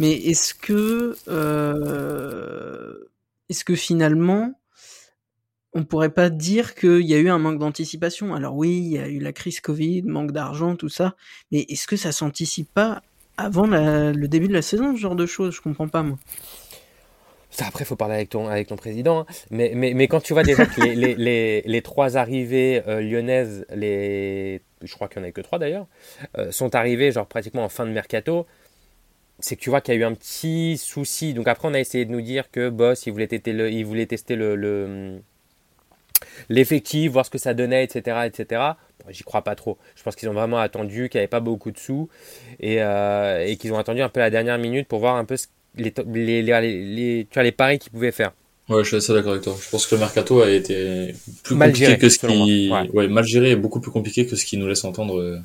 [0.00, 2.94] Mais est-ce que, euh,
[3.50, 4.58] est-ce que finalement,
[5.74, 8.34] on pourrait pas dire qu'il y a eu un manque d'anticipation?
[8.34, 11.16] Alors oui, il y a eu la crise Covid, manque d'argent, tout ça,
[11.52, 13.02] mais est-ce que ça s'anticipe pas
[13.36, 15.54] avant le début de la saison, ce genre de choses?
[15.54, 16.18] Je comprends pas moi.
[17.50, 19.20] Ça, après, il faut parler avec ton, avec ton président.
[19.20, 19.26] Hein.
[19.50, 23.66] Mais, mais, mais, quand tu vois déjà que les, les, les, trois arrivées euh, lyonnaises,
[23.74, 25.86] les, je crois qu'il n'y en a que trois d'ailleurs,
[26.38, 28.46] euh, sont arrivées genre pratiquement en fin de mercato,
[29.40, 31.34] c'est que tu vois qu'il y a eu un petit souci.
[31.34, 33.84] Donc après, on a essayé de nous dire que Boss, il voulait tester le, il
[33.84, 35.20] voulait tester le,
[36.48, 38.62] l'effectif, voir ce que ça donnait, etc., etc.
[39.08, 39.78] J'y crois pas trop.
[39.96, 42.08] Je pense qu'ils ont vraiment attendu, qu'il n'y avait pas beaucoup de sous
[42.60, 45.36] et, euh, et qu'ils ont attendu un peu la dernière minute pour voir un peu
[45.76, 48.32] les, les, les, tu vois, les paris qu'ils pouvaient faire.
[48.68, 49.56] Ouais, je suis assez d'accord avec toi.
[49.60, 53.08] Je pense que le mercato a été plus mal compliqué géré, que ce qui, ouais.
[53.08, 55.40] mal géré et beaucoup plus compliqué que ce qui nous laisse entendre.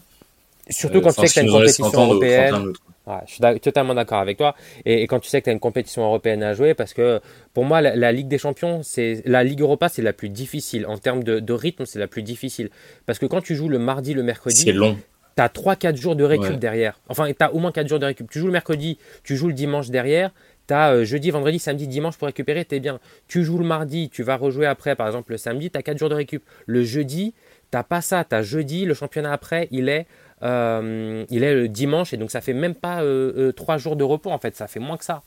[0.68, 2.74] Euh, Surtout quand tu sais que tu as une compétition européenne.
[3.08, 4.56] Ouais, je suis totalement d'accord avec toi.
[4.84, 7.22] Et, quand tu sais que tu as une compétition européenne à jouer, parce que
[7.54, 10.88] pour moi, la, Ligue des Champions, c'est la Ligue Europa, c'est la plus difficile.
[10.88, 12.70] En termes de, rythme, c'est la plus difficile.
[13.06, 14.98] Parce que quand tu joues le mardi, le mercredi, c'est long.
[15.38, 17.00] Tu as 3-4 jours de récup derrière.
[17.10, 18.30] Enfin, tu as au moins 4 jours de récup.
[18.32, 20.32] Tu joues le mercredi, tu joues le dimanche derrière.
[20.68, 23.00] Tu as euh, jeudi, vendredi, samedi, dimanche pour récupérer, tu es bien.
[23.28, 26.00] Tu joues le mardi, tu vas rejouer après, par exemple le samedi, tu as 4
[26.00, 26.44] jours de récup.
[26.66, 27.36] Le jeudi,
[27.72, 28.24] tu pas ça.
[28.24, 32.32] Tu as jeudi, le championnat après, il est euh, il est le dimanche et donc
[32.32, 34.98] ça fait même pas euh, euh, trois jours de repos en fait, ça fait moins
[34.98, 35.24] que ça.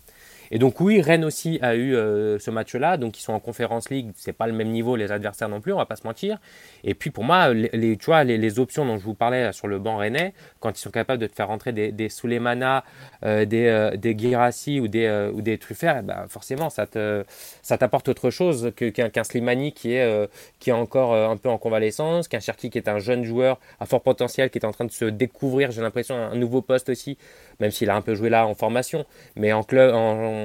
[0.51, 3.91] Et donc oui, Rennes aussi a eu euh, ce match-là, donc ils sont en Conférence
[3.91, 6.39] League, c'est pas le même niveau les adversaires non plus, on va pas se mentir.
[6.85, 9.79] Et puis pour moi, les, tu vois, les, options dont je vous parlais sur le
[9.79, 12.85] banc rennais, quand ils sont capables de te faire rentrer des, des Souleymana,
[13.25, 17.25] euh, des, euh, Girassi ou des, ou des Truffert, eh ben, forcément ça te
[17.63, 22.27] ça t'apporte autre chose qu'un Slimani qui est, qui est encore un peu en convalescence,
[22.29, 24.91] qu'un Cherki qui est un jeune joueur à fort potentiel, qui est en train de
[24.91, 27.19] se découvrir, j'ai l'impression, un nouveau poste aussi,
[27.61, 29.05] même s'il a un peu joué là en formation,
[29.37, 30.38] mais en club, en,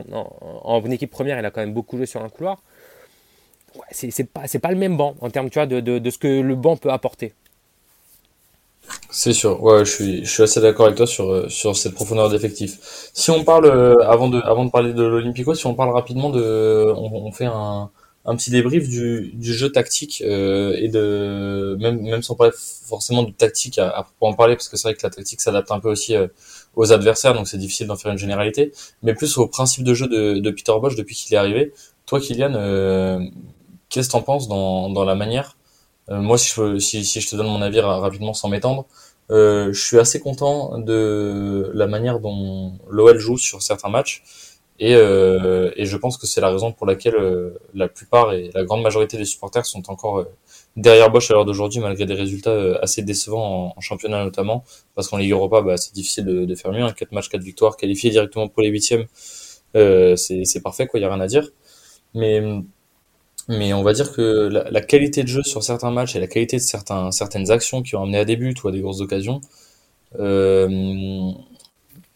[0.91, 2.61] équipe première, il a quand même beaucoup joué sur un couloir.
[3.91, 4.23] C'est
[4.61, 7.33] pas, le même banc en termes tu vois, de, ce que le banc peut apporter.
[9.09, 13.09] C'est sûr, ouais, je suis, assez d'accord avec toi sur, cette profondeur d'effectif.
[13.13, 16.29] Si on parle, euh, avant de, avant de parler de l'Olympico, si on parle rapidement
[16.29, 17.89] de, on, fait un,
[18.25, 23.23] un petit débrief du, du jeu tactique euh, et de même même sans parler forcément
[23.23, 25.79] de tactique à, à en parler parce que c'est vrai que la tactique s'adapte un
[25.79, 26.27] peu aussi euh,
[26.75, 28.71] aux adversaires, donc c'est difficile d'en faire une généralité,
[29.03, 31.73] mais plus au principe de jeu de, de Peter Bosch depuis qu'il est arrivé.
[32.05, 33.19] Toi, Kylian, euh,
[33.89, 35.57] qu'est-ce que t'en penses dans, dans la manière?
[36.09, 38.85] Euh, Moi, si je, si, si, je te donne mon avis rapidement sans m'étendre,
[39.31, 44.23] euh, je suis assez content de la manière dont l'OL joue sur certains matchs.
[44.79, 48.49] Et, euh, et, je pense que c'est la raison pour laquelle euh, la plupart et
[48.55, 50.25] la grande majorité des supporters sont encore euh,
[50.75, 54.63] derrière Bosch à l'heure d'aujourd'hui, malgré des résultats euh, assez décevants en, championnat notamment,
[54.95, 56.81] parce qu'en Ligue Europa, bah, c'est difficile de, de, faire mieux.
[56.83, 59.05] Hein, 4 matchs, 4 victoires, qualifiés directement pour les huitièmes,
[59.75, 61.49] euh, c'est parfait, quoi, il y a rien à dire.
[62.15, 62.41] Mais,
[63.49, 66.27] mais on va dire que la, la, qualité de jeu sur certains matchs et la
[66.27, 69.01] qualité de certains, certaines actions qui ont amené à des buts ou à des grosses
[69.01, 69.41] occasions,
[70.19, 71.31] euh,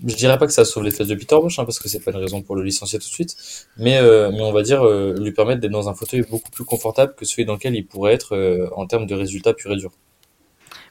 [0.05, 1.99] je dirais pas que ça sauve les fesses de Peter Bosch, hein, parce que c'est
[1.99, 3.36] pas une raison pour le licencier tout de suite,
[3.77, 6.65] mais, euh, mais on va dire euh, lui permettre d'être dans un fauteuil beaucoup plus
[6.65, 9.77] confortable que celui dans lequel il pourrait être euh, en termes de résultats purs et
[9.77, 9.93] durs.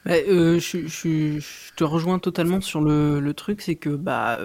[0.05, 1.41] Bah, je,
[1.75, 4.39] te rejoins totalement sur le, le truc, c'est que bah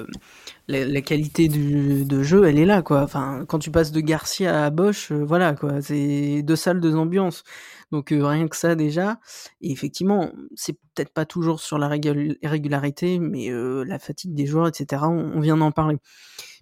[0.68, 3.04] la, qualité du, de jeu, elle est là quoi.
[3.04, 7.44] Enfin, quand tu passes de Garcia à Bosch, voilà c'est deux salles, deux ambiances.
[7.92, 9.20] Donc euh, rien que ça déjà.
[9.62, 14.68] Et effectivement, c'est peut-être pas toujours sur la régularité, mais euh, la fatigue des joueurs,
[14.68, 15.04] etc.
[15.04, 15.98] On, vient d'en parler.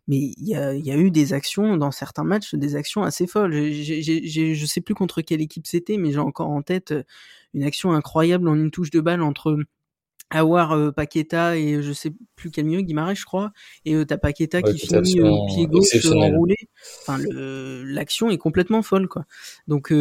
[0.08, 3.28] Mais il y a, y a, eu des actions dans certains matchs, des actions assez
[3.28, 3.54] folles.
[3.72, 6.94] J je sais plus contre quelle équipe c'était, mais j'ai encore en tête
[7.54, 9.58] une action incroyable en une touche de balle entre
[10.32, 13.52] Awar, euh, Paqueta et je sais plus quel mieux, Guimarães je crois,
[13.86, 16.56] et euh, t'as Paqueta qui finit euh, pied gauche enroulé.
[17.02, 17.20] Enfin,
[17.84, 19.26] l'action est complètement folle quoi.
[19.68, 19.92] Donc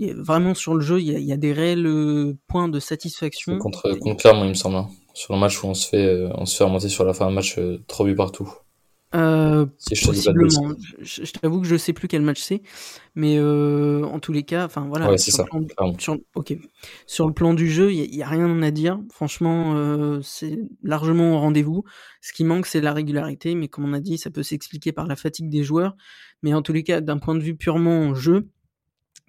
[0.00, 3.58] vraiment sur le jeu, il y a, y a, des réels euh, points de satisfaction.
[3.58, 4.88] Contre, contre Clermont, il me semble, hein.
[5.14, 7.26] sur le match où on se fait, euh, on se fait remonter sur la fin
[7.26, 8.52] d'un match euh, trop buts partout.
[9.14, 10.74] Euh, si possiblement.
[11.00, 12.60] Je, je t'avoue que je sais plus quel match c'est,
[13.14, 15.08] mais euh, en tous les cas, enfin voilà.
[15.08, 15.46] Ouais, c'est ça.
[15.98, 16.54] sur, ok.
[17.06, 19.00] Sur le plan du jeu, il y, a rien à dire.
[19.10, 21.84] Franchement, euh, c'est largement au rendez-vous.
[22.20, 25.06] Ce qui manque, c'est la régularité, mais comme on a dit, ça peut s'expliquer par
[25.06, 25.96] la fatigue des joueurs.
[26.42, 28.48] Mais en tous les cas, d'un point de vue purement jeu,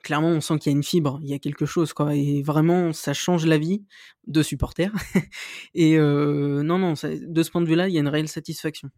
[0.03, 2.41] clairement on sent qu'il y a une fibre, il y a quelque chose quoi, et
[2.41, 3.83] vraiment ça change la vie
[4.27, 4.91] de supporters.
[5.73, 8.89] et euh, non non, de ce point de vue-là, il y a une réelle satisfaction.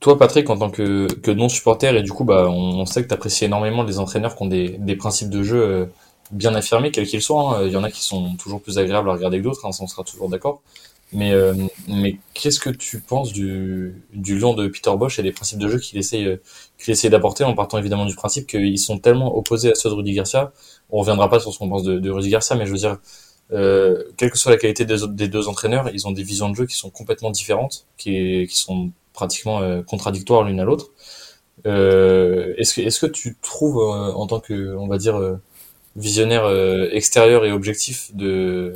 [0.00, 3.44] Toi, Patrick, en tant que, non-supporter, et du coup, bah, on, sait que tu apprécies
[3.44, 5.86] énormément les entraîneurs qui ont des, principes de jeu euh,
[6.32, 7.58] bien affirmés, quels qu'ils soient.
[7.58, 7.66] Hein.
[7.66, 9.86] Il y en a qui sont toujours plus agréables à regarder que d'autres, hein, on
[9.86, 10.62] sera toujours d'accord.
[11.12, 11.54] Mais, euh,
[11.88, 15.68] mais qu'est-ce que tu penses du, du lion de Peter Bosch et des principes de
[15.68, 16.36] jeu qu'il essaye, euh,
[16.78, 19.94] qu'il essaye d'apporter en partant évidemment du principe qu'ils sont tellement opposés à ceux de
[19.94, 20.52] Rudy Garcia?
[20.90, 22.98] On reviendra pas sur ce qu'on pense de, de Rudy Garcia, mais je veux dire,
[23.52, 26.56] euh, quelle que soit la qualité des, des, deux entraîneurs, ils ont des visions de
[26.56, 30.90] jeu qui sont complètement différentes, qui, qui sont pratiquement euh, contradictoires l'une à l'autre.
[31.66, 35.38] Euh, est-ce que, est-ce que tu trouves en tant que, on va dire,
[35.94, 36.48] visionnaire
[36.92, 38.74] extérieur et objectif de,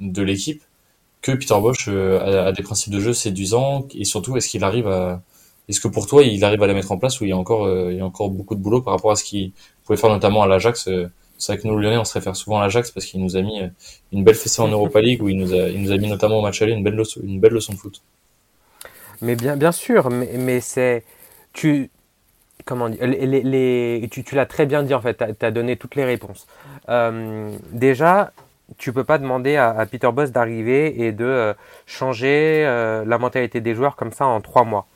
[0.00, 0.62] de l'équipe,
[1.22, 5.22] que Peter Bosch a, des principes de jeu séduisants et surtout est-ce qu'il arrive à
[5.68, 7.36] est-ce que pour toi il arrive à les mettre en place ou il y a
[7.36, 9.52] encore il y a encore beaucoup de boulot par rapport à ce qu'il
[9.84, 10.88] pouvait faire notamment à l'Ajax
[11.40, 13.40] c'est vrai que nous, Lyonnais, on se réfère souvent à l'Ajax parce qu'il nous a
[13.40, 13.62] mis
[14.12, 16.38] une belle fessée en Europa League où il nous a, il nous a mis notamment
[16.38, 18.02] au match aller une belle leçon, une belle leçon de foot.
[19.22, 21.02] Mais bien, bien sûr, mais, mais c'est.
[21.52, 21.90] Tu,
[22.66, 25.76] comment dire, les, les, tu, tu l'as très bien dit en fait, tu as, donné
[25.76, 26.46] toutes les réponses.
[26.90, 28.32] Euh, déjà,
[28.78, 31.54] tu peux pas demander à, Peter Boss d'arriver et de euh,
[31.86, 34.86] changer euh, la mentalité des joueurs comme ça en trois mois.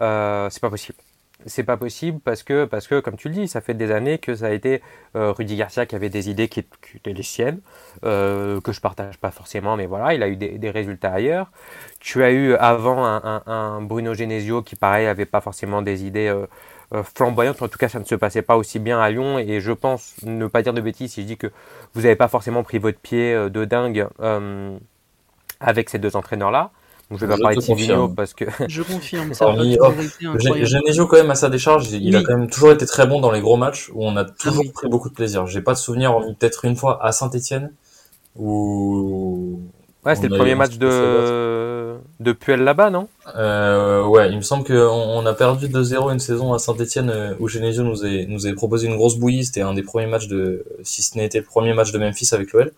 [0.00, 0.98] Euh, c'est pas possible.
[1.44, 4.18] C'est pas possible parce que, parce que, comme tu le dis, ça fait des années
[4.18, 4.80] que ça a été
[5.14, 6.60] Rudy Garcia qui avait des idées qui,
[6.94, 7.58] étaient les siennes,
[8.02, 11.50] que je partage pas forcément, mais voilà, il a eu des, résultats ailleurs.
[11.98, 16.04] Tu as eu avant un, un, un, Bruno Genesio qui, pareil, avait pas forcément des
[16.04, 16.46] idées euh,
[17.02, 17.62] flamboyante.
[17.62, 19.38] En tout cas, ça ne se passait pas aussi bien à Lyon.
[19.38, 21.48] Et je pense ne pas dire de bêtises si je dis que
[21.94, 24.76] vous n'avez pas forcément pris votre pied euh, de dingue euh,
[25.60, 26.70] avec ces deux entraîneurs-là.
[27.10, 28.44] Donc je vais pas parler de parce que.
[28.68, 29.34] Je confirme.
[29.34, 33.20] Ça Genesio, quand même, à sa décharge, il a quand même toujours été très bon
[33.20, 35.46] dans les gros matchs où on a toujours pris beaucoup de plaisir.
[35.46, 37.72] J'ai pas de souvenir, peut-être une fois à Saint-Etienne
[38.36, 39.60] où
[40.04, 40.86] Ouais, c'était le premier match de,
[42.20, 43.08] de Puel là-bas, non?
[43.36, 47.34] Euh, Ouais, il me semble qu'on on a perdu 2-0 une saison à Saint-Etienne euh,
[47.38, 49.44] où Genesio nous a, nous proposé une grosse bouillie.
[49.44, 52.52] C'était un des premiers matchs de, si ce n'était le premier match de Memphis avec
[52.52, 52.72] l'OL.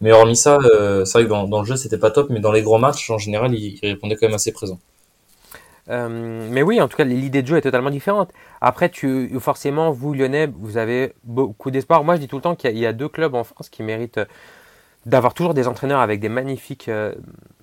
[0.00, 2.40] Mais hormis ça, euh, c'est vrai que dans, dans le jeu c'était pas top, mais
[2.40, 4.78] dans les grands matchs, en général, il, répondait quand même assez présent.
[5.88, 8.30] Euh, mais oui, en tout cas, l'idée de jeu est totalement différente.
[8.60, 12.04] Après, tu, forcément, vous, Lyonnais, vous avez beaucoup d'espoir.
[12.04, 13.82] Moi, je dis tout le temps qu'il y, y, a deux clubs en France qui
[13.82, 14.20] méritent
[15.06, 17.14] d'avoir toujours des entraîneurs avec des magnifiques, euh,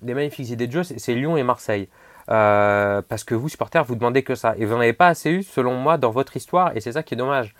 [0.02, 1.88] des magnifiques idées de jeu, c'est Lyon et Marseille.
[2.30, 4.54] Euh, parce que vous, supporters, vous demandez que ça.
[4.58, 7.02] Et vous n'en avez pas assez eu, selon moi, dans votre histoire, et c'est ça
[7.02, 7.54] qui est dommage.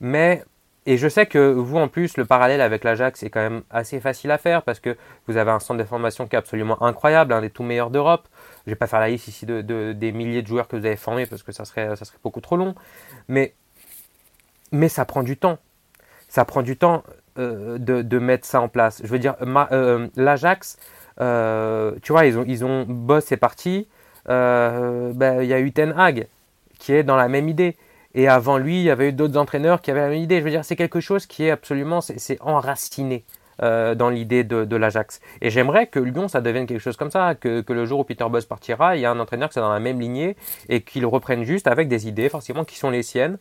[0.00, 0.44] Mais,
[0.86, 3.98] et je sais que vous, en plus, le parallèle avec l'Ajax est quand même assez
[4.00, 7.32] facile à faire, parce que vous avez un centre de formation qui est absolument incroyable,
[7.32, 8.28] un des tout meilleurs d'Europe.
[8.64, 10.76] Je ne vais pas faire la liste ici de, de, des milliers de joueurs que
[10.76, 12.76] vous avez formés, parce que ça serait, ça serait beaucoup trop long.
[13.26, 13.54] Mais,
[14.70, 15.58] mais ça prend du temps.
[16.28, 17.02] Ça prend du temps.
[17.38, 19.00] Euh, de, mettre ça en place.
[19.02, 20.76] Je veux dire, euh, l'Ajax,
[21.18, 23.88] euh, tu vois, ils ont, ils Boss est parti.
[24.26, 26.26] Ben, il y a eu Ten Hag
[26.78, 27.76] qui est dans la même idée.
[28.14, 30.40] Et avant lui, il y avait eu d'autres entraîneurs qui avaient la même idée.
[30.40, 33.24] Je veux dire, c'est quelque chose qui est absolument, c'est enraciné.
[33.60, 35.20] dans l'idée de, l'Ajax.
[35.40, 38.26] Et j'aimerais que Lyon, ça devienne quelque chose comme ça, que, le jour où Peter
[38.28, 40.36] Boss partira, il y a un entraîneur qui soit dans la même lignée
[40.68, 43.38] et qu'il reprenne juste avec des idées, forcément, qui sont les siennes,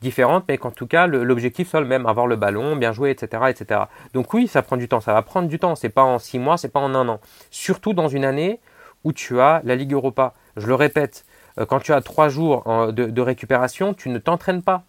[0.00, 3.44] différentes, mais qu'en tout cas l'objectif soit le même, avoir le ballon, bien jouer, etc.,
[3.48, 3.82] etc.
[4.12, 5.74] Donc oui, ça prend du temps, ça va prendre du temps.
[5.74, 7.20] C'est pas en six mois, c'est pas en un an.
[7.50, 8.60] Surtout dans une année
[9.04, 10.34] où tu as la Ligue Europa.
[10.56, 11.24] Je le répète,
[11.58, 14.84] euh, quand tu as trois jours de récupération, tu ne t'entraînes pas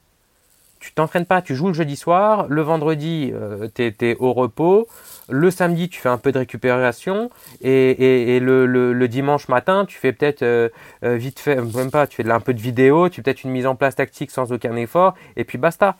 [0.85, 4.87] tu t'entraînes pas, tu joues le jeudi soir, le vendredi euh, tu es, au repos,
[5.29, 10.43] le samedi tu fais un peu de récupération et, le, dimanche matin tu fais peut-être
[10.43, 10.69] euh,
[11.03, 13.49] euh, vite fait, même pas, tu fais un peu de vidéo, tu fais peut-être une
[13.49, 15.97] mise en place tactique sans aucun effort et puis basta.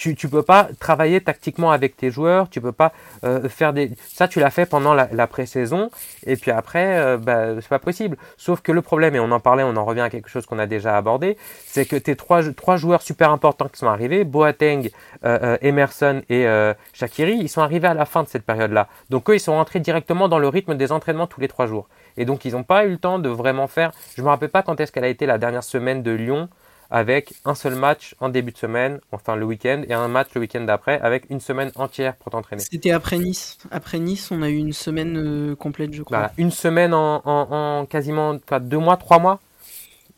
[0.00, 3.90] Tu ne peux pas travailler tactiquement avec tes joueurs, tu peux pas euh, faire des...
[4.08, 5.90] Ça, tu l'as fait pendant la, la pré-saison,
[6.26, 8.16] et puis après, euh, bah, c'est pas possible.
[8.38, 10.58] Sauf que le problème, et on en parlait, on en revient à quelque chose qu'on
[10.58, 11.36] a déjà abordé,
[11.66, 14.88] c'est que tes trois, trois joueurs super importants qui sont arrivés, Boateng,
[15.24, 16.46] euh, Emerson et
[16.94, 18.88] Shakiri, ils sont arrivés à la fin de cette période-là.
[19.10, 21.88] Donc eux, ils sont rentrés directement dans le rythme des entraînements tous les trois jours.
[22.16, 23.92] Et donc, ils n'ont pas eu le temps de vraiment faire...
[24.16, 26.48] Je me rappelle pas quand est-ce qu'elle a été la dernière semaine de Lyon,
[26.90, 30.40] avec un seul match en début de semaine, enfin le week-end, et un match le
[30.40, 32.62] week-end d'après, avec une semaine entière pour t'entraîner.
[32.62, 33.58] C'était après Nice.
[33.70, 36.32] Après Nice, on a eu une semaine euh, complète, je crois.
[36.36, 39.38] une semaine en, quasiment deux mois, trois mois.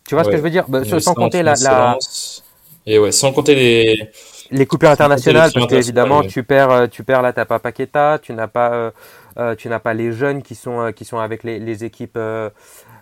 [0.06, 0.64] Tu vois ce que je veux dire?
[0.68, 1.54] Bah, Sans compter la,
[2.86, 4.10] Et ouais, sans compter les...
[4.54, 8.34] Les coupures internationales, parce qu'évidemment, tu perds, euh, tu perds là, t'as pas Paqueta, tu
[8.34, 8.92] n'as pas,
[9.38, 12.18] euh, tu n'as pas les jeunes qui sont, qui sont avec les, les équipes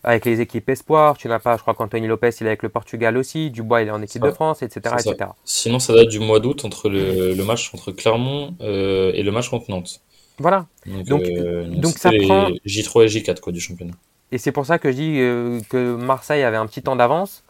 [0.03, 1.17] avec les équipes espoirs.
[1.17, 3.51] Tu n'as pas, je crois qu'Anthony Lopez, il est avec le Portugal aussi.
[3.51, 4.95] Dubois, il est en équipe de France, etc.
[4.99, 5.31] etc.
[5.45, 9.31] Sinon, ça date du mois d'août entre le, le, match contre Clermont euh, et le
[9.31, 10.01] match contre Nantes.
[10.39, 10.67] Voilà.
[10.87, 12.51] Donc, euh, donc, ça prend.
[12.67, 13.93] J3 et J4 quoi, du championnat.
[14.33, 17.45] Et c'est pour ça que je dis euh, que Marseille avait un petit temps d'avance.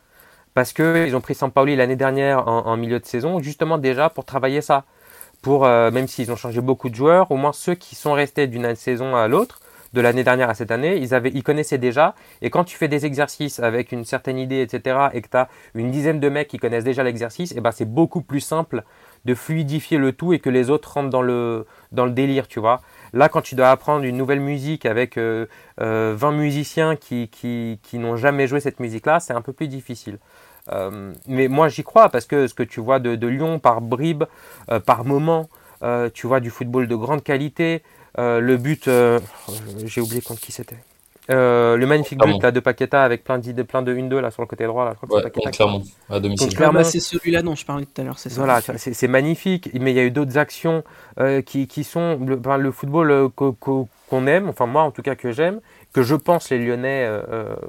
[0.53, 4.25] Parce qu'ils ont pris Sampaoli l'année dernière en, en, milieu de saison, justement déjà pour
[4.25, 4.85] travailler ça.
[5.43, 8.75] Pour, même s'ils ont changé beaucoup de joueurs, au moins ceux qui sont restés d'une
[8.75, 9.61] saison à l'autre,
[9.93, 12.15] de l'année dernière à cette année, ils, avaient, ils connaissaient déjà.
[12.43, 15.49] Et quand tu fais des exercices avec une certaine idée, etc., et que tu as
[15.75, 18.85] une dizaine de mecs qui connaissent déjà l'exercice, et eh ben c'est beaucoup plus simple
[19.25, 22.61] de fluidifier le tout et que les autres rentrent dans le, dans le délire, tu
[22.61, 22.81] vois.
[23.13, 25.47] Là, quand tu dois apprendre une nouvelle musique avec euh,
[25.79, 29.69] 20 euh, musiciens qui, qui, qui n'ont jamais joué cette musique-là, c'est un peu plus
[29.69, 30.19] difficile.
[30.73, 33.81] Euh, mais moi, j'y crois parce que ce que tu vois de, de Lyon par
[33.81, 34.25] bribes,
[34.71, 35.49] euh, par moment,
[36.13, 37.83] tu vois du football de grande qualité.
[38.19, 38.89] Le but,
[39.85, 40.79] j'ai oublié contre qui c'était.
[41.31, 44.43] Euh, le magnifique but là, de Paqueta avec plein, de, plein de 1-2 là sur
[44.43, 44.85] le côté droit.
[44.85, 46.57] Là, je crois que c'est Clermont, à domicile.
[46.59, 48.19] Bah, c'est celui-là dont je parlais tout à l'heure.
[48.19, 50.83] C'est voilà, c'est magnifique, mais il y a eu d'autres actions
[51.21, 55.15] euh, qui, qui, sont le, le football euh, qu'on aime, enfin moi en tout cas
[55.15, 55.61] que j'aime,
[55.93, 57.09] que je pense les Lyonnais,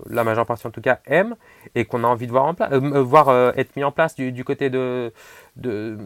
[0.10, 1.36] la majeure partie en tout cas, aiment
[1.76, 4.44] et qu'on a envie de voir, en place, voir être mis en place du, du
[4.44, 5.14] côté de,
[5.56, 5.98] de,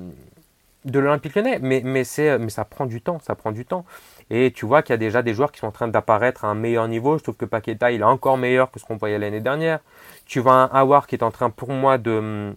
[0.84, 1.60] de l'Olympique Lyonnais.
[1.62, 3.86] Mais, mais, mais ça prend du temps, ça prend du temps.
[4.32, 6.48] Et tu vois qu'il y a déjà des joueurs qui sont en train d'apparaître à
[6.48, 7.18] un meilleur niveau.
[7.18, 9.80] Je trouve que Paqueta, il est encore meilleur que ce qu'on voyait l'année dernière.
[10.26, 12.54] Tu vois un Howard qui est en train, pour moi, de,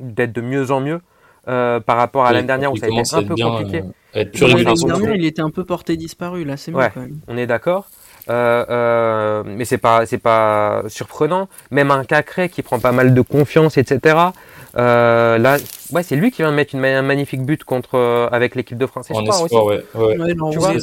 [0.00, 1.00] d'être de mieux en mieux
[1.46, 3.82] euh, par rapport à l'année dernière où ça a été un peu compliqué.
[4.16, 6.44] Euh, l'année dernière, il était un peu porté disparu.
[6.44, 7.18] Là, c'est mieux quand même.
[7.28, 7.86] On est d'accord.
[8.28, 11.48] Euh, euh, mais c'est pas c'est pas surprenant.
[11.70, 14.16] Même un Cacré qui prend pas mal de confiance, etc.
[14.76, 15.56] Euh, là,
[15.92, 18.76] ouais, c'est lui qui vient de mettre une, un magnifique but contre euh, avec l'équipe
[18.76, 19.10] de France.
[19.10, 20.34] En espoir, ouais, ouais.
[20.52, 20.74] tu, vois,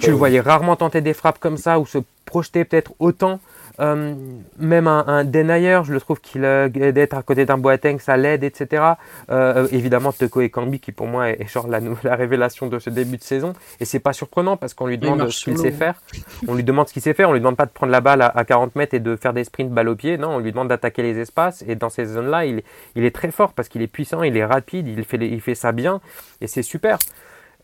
[0.00, 3.40] tu le voyais rarement tenter des frappes comme ça ou se projeter peut-être autant
[3.80, 4.14] euh,
[4.58, 8.16] même un, un Denayer, je le trouve qu'il euh, d'être à côté d'un Boateng, ça
[8.16, 8.82] l'aide, etc.
[9.30, 12.90] Euh, évidemment, Teko et Kambi, qui pour moi est, genre la, la, révélation de ce
[12.90, 13.52] début de saison.
[13.80, 16.02] Et c'est pas surprenant parce qu'on lui demande ce qu'il sait faire.
[16.48, 17.28] On lui demande ce qu'il sait faire.
[17.28, 19.44] On lui demande pas de prendre la balle à, 40 mètres et de faire des
[19.44, 20.18] sprints balle au pied.
[20.18, 21.62] Non, on lui demande d'attaquer les espaces.
[21.66, 22.62] Et dans ces zones-là, il,
[22.96, 25.54] il, est très fort parce qu'il est puissant, il est rapide, il fait, il fait
[25.54, 26.00] ça bien.
[26.40, 26.98] Et c'est super.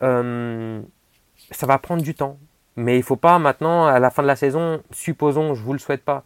[0.01, 2.39] Ça va prendre du temps.
[2.77, 5.67] Mais il ne faut pas maintenant, à la fin de la saison, supposons, je ne
[5.67, 6.25] vous le souhaite pas,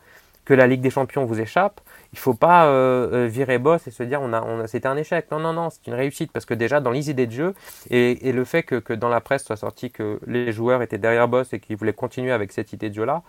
[0.48, 1.80] que la Ligue des Champions vous échappe.
[2.14, 4.66] Il ne faut pas euh, euh, virer boss et se dire on a, on a,
[4.66, 5.30] c'était un échec.
[5.30, 7.54] Non, non, non, c'est une réussite parce que déjà dans les idées de jeu
[7.90, 11.28] et, le fait que, que, dans la presse soit sorti que les joueurs étaient derrière
[11.28, 13.22] boss et qu'ils voulaient continuer avec cette idée de jeu-là,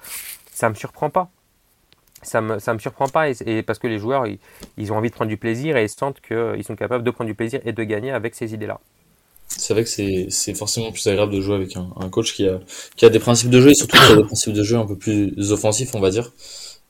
[0.49, 1.29] ça ne me surprend pas.
[2.21, 4.39] Ça me, ça me surprend pas et, parce que les joueurs ils,
[4.77, 7.29] ils, ont envie de prendre du plaisir et ils sentent qu'ils sont capables de prendre
[7.29, 8.79] du plaisir et de gagner avec ces idées-là
[9.49, 12.59] c'est vrai que c'est forcément plus agréable de jouer avec un, un, coach qui a,
[12.95, 14.85] qui a des principes de jeu et surtout qui a des principes de jeu un
[14.85, 16.31] peu plus offensifs, on va dire,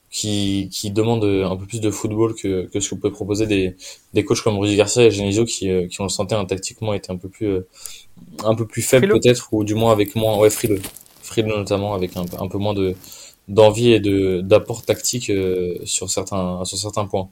[0.10, 3.76] qui, qui demande un peu plus de football que, que ce que peut proposer des,
[4.14, 6.94] des coachs comme Rudy Garcia et Genesio qui, euh, qui on le sentait hein, tactiquement
[6.94, 7.68] était un peu plus, euh,
[8.44, 10.82] un peu plus faible peut-être ou du moins avec moins, ouais, frileux,
[11.22, 12.96] frileux notamment avec un, un peu moins de
[13.48, 17.30] d'envie et de d'apport tactique euh, sur certains sur certains points.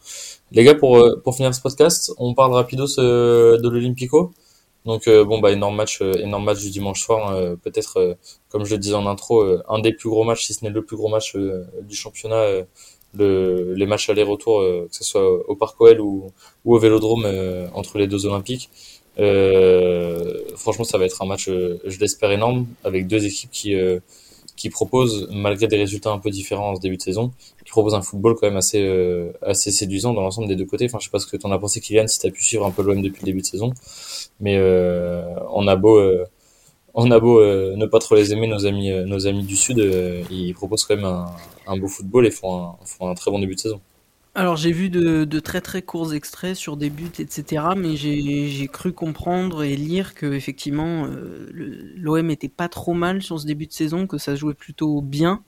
[0.51, 4.31] Les gars, pour pour finir ce podcast, on parle rapidos de l'Olympico.
[4.88, 7.36] Donc euh, bon bah énorme match, euh, énorme match du dimanche soir.
[7.36, 8.17] Euh, peut-être,
[8.50, 10.82] comme je le disais en intro, un des plus gros matchs, si ce n'est le
[10.84, 12.65] plus gros match du championnat.
[13.13, 16.32] Le, les matchs aller-retour, que ce soit au Parc OL ou,
[16.65, 17.26] ou au Vélodrome
[17.73, 18.69] entre les deux Olympiques.
[20.56, 23.76] franchement, ça va être un match, je l'espère, énorme, avec deux équipes qui
[24.57, 27.31] qui propose, malgré des résultats un peu différents en ce début de saison,
[27.63, 30.85] qui propose un football quand même assez euh, assez séduisant dans l'ensemble des deux côtés.
[30.85, 32.43] Enfin, je sais pas ce que tu en as pensé, Kylian, si tu as pu
[32.43, 33.71] suivre un peu l'OM depuis le début de saison,
[34.41, 36.25] mais euh, on a beau euh,
[36.93, 39.77] on a beau ne pas trop les aimer, nos amis nos amis du sud,
[40.31, 41.27] ils proposent quand même un,
[41.67, 43.79] un beau football et font un, font un très bon début de saison.
[44.38, 47.69] Alors j'ai vu de, très très courts extraits sur des buts, etc.
[47.76, 51.50] Mais j'ai cru comprendre et lire que effectivement euh,
[51.97, 55.41] l'OM était pas trop mal sur ce début de saison, que ça jouait plutôt bien,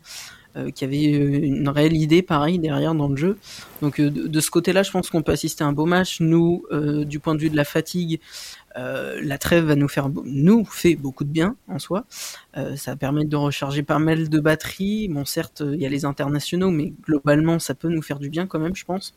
[0.58, 3.38] euh, qu'il y avait une réelle idée pareil derrière dans le jeu.
[3.84, 6.20] Donc euh, de, ce côté-là, je pense qu'on peut assister à un beau match.
[6.20, 6.64] Nous,
[7.06, 8.20] du point de vue de la fatigue,
[8.80, 12.06] euh, la trêve va nous faire nous fait beaucoup de bien en soi.
[12.58, 15.08] Euh, ça va permettre de recharger pas mal de batteries.
[15.10, 18.48] Bon, certes, il y a les internationaux, mais globalement, ça peut nous faire du bien
[18.48, 19.14] quand même, je pense.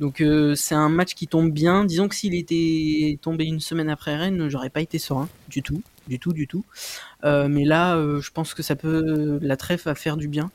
[0.00, 1.84] Donc euh, c'est un match qui tombe bien.
[1.84, 5.82] Disons que s'il était tombé une semaine après Rennes, j'aurais pas été serein du tout,
[6.08, 6.64] du tout, du tout.
[7.22, 10.50] mais là, je pense que ça peut, la trêve va faire du bien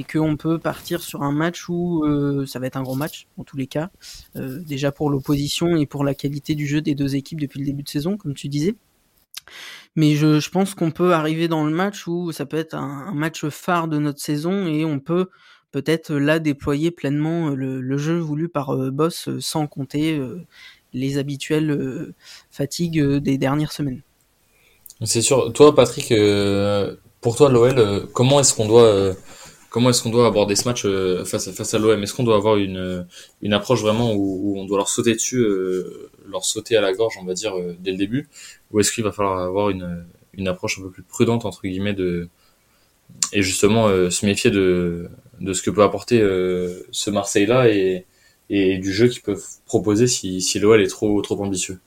[0.00, 3.26] et qu'on peut partir sur un match où euh, ça va être un gros match
[3.36, 3.90] en tous les cas,
[4.36, 7.66] euh, déjà pour l'opposition et pour la qualité du jeu des deux équipes depuis le
[7.66, 8.76] début de saison, comme tu disais.
[9.96, 13.46] Mais je, pense qu'on peut arriver dans le match où ça peut être un, match
[13.48, 15.28] phare de notre saison et on peut
[15.70, 20.20] peut-être là déployer pleinement le, jeu voulu par euh, Boss sans compter
[20.92, 22.14] les habituelles
[22.50, 24.02] fatigues des dernières semaines.
[25.04, 25.52] C'est sûr.
[25.52, 26.12] Toi, Patrick,
[27.20, 29.14] pour toi, l'OL, comment est-ce qu'on doit
[29.70, 32.36] comment est-ce qu'on doit aborder ce match euh, face à, face l'OM Est-ce qu'on doit
[32.36, 33.02] avoir une, euh,
[33.40, 37.14] une approche vraiment où, on doit leur sauter dessus, euh, leur sauter à la gorge,
[37.20, 38.28] on va dire, dès le début?
[38.72, 41.94] Ou est-ce qu'il va falloir avoir une, une approche un peu plus prudente, entre guillemets,
[41.94, 42.28] de,
[43.32, 45.08] et justement se méfier de,
[45.40, 46.18] de ce que peut apporter
[46.90, 48.06] ce Marseille-là et,
[48.50, 51.78] et du jeu qu'ils peuvent proposer si, si l'OL est trop, trop ambitieux?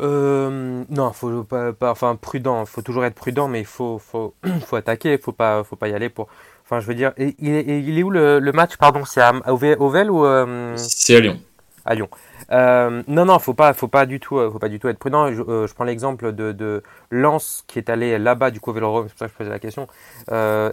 [0.00, 2.64] Euh, non, faut pas, pas, enfin prudent.
[2.66, 4.34] Faut toujours être prudent, mais il faut, faut,
[4.66, 5.18] faut attaquer.
[5.18, 6.28] Faut pas, faut pas y aller pour.
[6.64, 9.32] Enfin, je veux dire, il est, il est où le, le match Pardon, c'est à
[9.46, 10.74] Ovel ou euh...
[10.76, 11.38] C'est à Lyon.
[11.84, 12.08] à Lyon.
[12.50, 15.28] Euh, non, non, faut pas, faut pas du tout, faut pas du tout être prudent.
[15.28, 16.82] Je, je prends l'exemple de, de
[17.12, 19.50] Lens qui est allé là-bas du coup au Vélodrome, c'est pour ça que je posais
[19.50, 19.86] la question,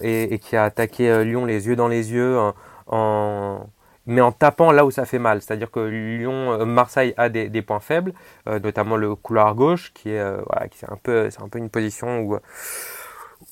[0.01, 2.39] et, et, qui a attaqué Lyon les yeux dans les yeux
[2.87, 3.67] en
[4.05, 5.41] mais en tapant là où ça fait mal.
[5.41, 8.13] C'est-à-dire que Lyon, euh, Marseille a des, des points faibles,
[8.47, 11.49] euh, notamment le couloir gauche, qui est, euh, voilà, qui c'est un peu, c'est un
[11.49, 12.37] peu une position où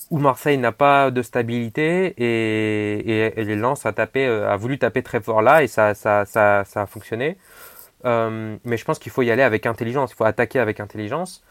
[0.09, 5.03] où Marseille n'a pas de stabilité et, et, et Lens a tapé, a voulu taper
[5.03, 7.37] très fort là et ça, ça, ça, ça a fonctionné.
[8.03, 10.11] mais je pense qu'il faut y aller avec intelligence.
[10.13, 11.43] Il faut attaquer avec intelligence.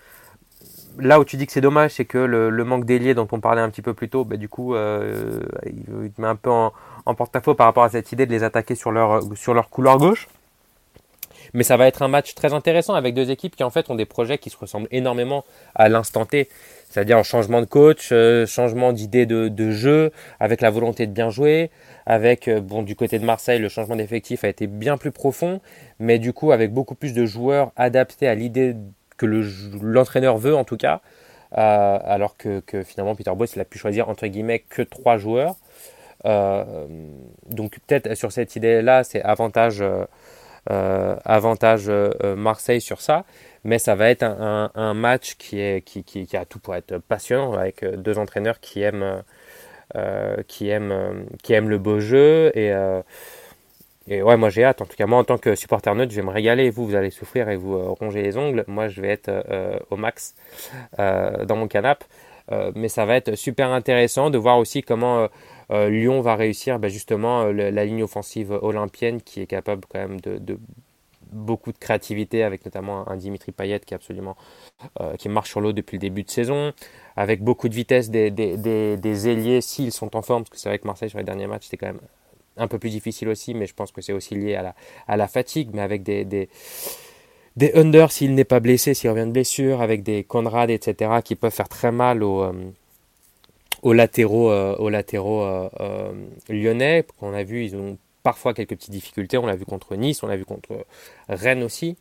[0.99, 3.63] Là où tu dis que c'est dommage, c'est que le, manque d'ailier dont on parlait
[3.63, 6.73] un petit peu plus tôt, bah, du coup, euh, il met un peu en,
[7.15, 10.29] porte-à-faux par rapport à cette idée de les attaquer sur leur, sur couloir gauche.
[11.55, 13.95] Mais ça va être un match très intéressant avec deux équipes qui en fait ont
[13.95, 16.49] des projets qui se ressemblent énormément à l'instant T.
[16.89, 21.13] C'est-à-dire en changement de coach, euh, changement d'idée de, de, jeu, avec la volonté de
[21.13, 21.71] bien jouer,
[22.07, 25.61] avec, euh, bon, du côté de Marseille, le changement d'effectif a été bien plus profond,
[25.99, 28.75] mais du coup avec beaucoup plus de joueurs adaptés à l'idée
[29.21, 29.27] que
[29.83, 31.01] l'entraîneur veut en tout cas,
[31.59, 35.57] euh, alors que, finalement Peter Bosz il a pu choisir entre guillemets que trois joueurs.
[36.27, 36.87] Euh,
[37.47, 39.83] donc peut-être sur cette idée-là, c'est avantage,
[40.71, 41.91] euh, avantage
[42.37, 43.25] Marseille sur ça,
[43.65, 47.85] mais ça va être un, match qui, est, qui, a tout pour être passionnant avec
[47.85, 49.23] deux entraîneurs qui aiment,
[50.49, 52.73] qui aiment, qui aiment le beau jeu et
[54.11, 54.83] et ouais, moi j'ai hâte.
[54.83, 56.71] En tout cas, moi en tant que supporter neutre, je vais me régaler.
[56.71, 58.65] Vous, vous allez souffrir et vous ronger les ongles.
[58.67, 59.31] Moi, je vais être
[59.91, 60.35] au max
[60.99, 62.05] dans mon canapé.
[62.75, 65.29] mais ça va être super intéressant de voir aussi comment
[65.71, 70.01] euh, Lyon va réussir bah, justement euh, la ligne offensive olympienne qui est capable quand
[70.01, 70.59] même de,
[71.33, 74.37] beaucoup de créativité avec notamment un Dimitri Payet qui est absolument
[75.01, 76.73] euh, qui marche sur l'eau depuis le début de saison
[77.17, 80.79] avec beaucoup de vitesse des, des, ailiers s'ils sont en forme parce que c'est vrai
[80.81, 82.01] que Marseille sur les derniers matchs c'était quand même
[82.61, 85.71] un peu plus difficile aussi mais je pense que c'est aussi lié à la, fatigue
[85.73, 86.49] mais avec des, des
[88.09, 91.69] s'il n'est pas blessé, s'il revient de blessure, avec des Conrad, etc., qui peuvent faire
[91.69, 92.53] très mal aux,
[93.83, 96.13] aux latéraux, euh, aux latéraux euh, euh,
[96.49, 97.05] lyonnais.
[97.21, 99.39] On a vu, ils ont parfois quelques petites difficultés.
[99.39, 100.85] On l'a vu contre Nice, on l'a vu contre
[101.29, 101.97] Rennes aussi.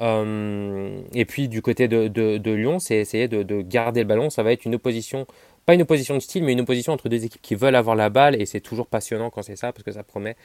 [0.00, 4.30] et puis du côté de, Lyon, c'est essayer de, garder le ballon.
[4.30, 5.26] Ça va être une opposition,
[5.66, 8.10] pas une opposition de style, mais une opposition entre deux équipes qui veulent avoir la
[8.10, 8.40] balle.
[8.40, 10.36] Et c'est toujours passionnant quand c'est ça, parce que ça promet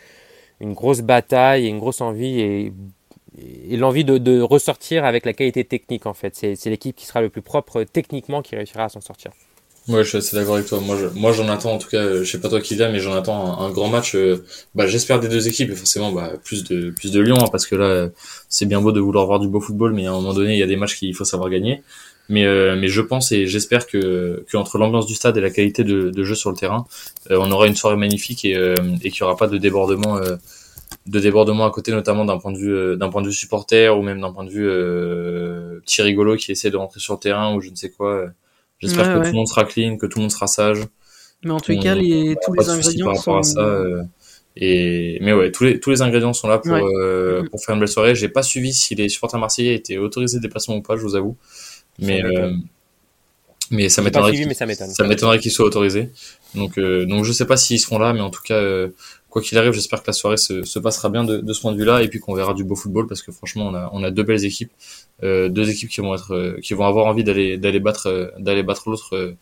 [0.60, 2.74] une grosse bataille et une grosse envie et,
[3.78, 6.36] l'envie de, ressortir avec la qualité technique en fait.
[6.36, 9.32] C'est l'équipe qui sera le plus propre techniquement qui réussira à s'en sortir.
[9.88, 10.82] Ouais, je suis assez d'accord avec toi.
[10.82, 13.14] Moi, moi, j'en attends, en tout cas, je sais pas toi qui viens, mais j'en
[13.14, 14.16] attends un, grand match.
[14.16, 14.44] Euh,
[14.76, 17.66] bah, j'espère des deux équipes, et forcément, bah, plus de, plus de Lyon, hein, parce
[17.66, 18.10] que là,
[18.50, 20.60] c'est bien beau de vouloir voir du beau football, mais à un moment donné, il
[20.60, 21.84] y a des matchs qu'il faut savoir gagner.
[22.30, 25.50] Mais, euh, mais je pense et j'espère que, que entre l'ambiance du stade et la
[25.50, 26.86] qualité de, de jeu sur le terrain,
[27.32, 28.54] euh, on aura une soirée magnifique et,
[29.04, 30.20] et qu'il y aura pas de débordement,
[31.06, 34.02] de débordement à côté, notamment d'un point de vue, d'un point de vue supporter ou
[34.02, 34.68] même d'un point de vue
[35.82, 38.28] petit rigolo qui essaie de rentrer sur le terrain ou je ne sais quoi.
[38.80, 40.84] J'espère que tout le monde sera clean, que tout le monde sera sage.
[41.44, 43.38] Mais en tous cas, les, tous les ingrédients sont.
[43.38, 44.04] À ça, euh,
[44.56, 47.80] et mais ouais, tous les tous les ingrédients sont là pour euh, pour faire une
[47.80, 48.16] belle soirée.
[48.16, 51.16] J'ai pas suivi si les supporters marseillais étaient autorisés de déplacement ou pas, je vous
[51.16, 51.38] avoue.
[52.00, 52.54] Mais euh,
[53.70, 56.12] mais ça m'étonnerait ça m'étonnerait qu'ils soient autorisés.
[56.56, 58.88] Donc donc je sais pas s'ils seront là, mais en tout cas
[59.30, 61.72] quoi qu'il arrive, j'espère que la soirée se, se passera bien de, de ce point
[61.72, 64.04] de vue-là et puis qu'on verra du beau football parce que franchement, on a, on
[64.04, 64.72] a deux belles équipes,
[65.24, 68.28] euh, deux équipes qui vont être, euh, qui vont avoir envie d'aller, d'aller battre, euh,
[68.40, 69.36] d'aller battre l'autre euh,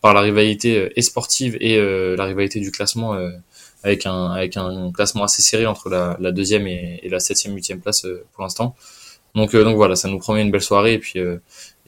[0.00, 1.76] par la rivalité et sportive et
[2.16, 3.16] la rivalité du classement
[3.84, 7.54] avec un, avec un classement assez serré entre la, la deuxième et, et la septième,
[7.54, 8.74] huitième place pour l'instant.
[9.36, 11.20] Donc, donc voilà, ça nous promet une belle soirée et puis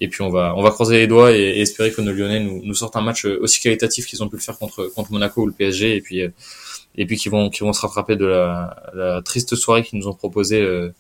[0.01, 2.63] et puis on va on va croiser les doigts et, espérer que nos Lyonnais nous,
[2.65, 5.47] nous sortent un match aussi qualitatif qu'ils ont pu le faire contre contre Monaco ou
[5.47, 6.21] le PSG et puis
[6.97, 10.09] et puis qui vont qui vont se rattraper de la, la triste soirée qu'ils nous
[10.09, 10.91] ont proposée euh,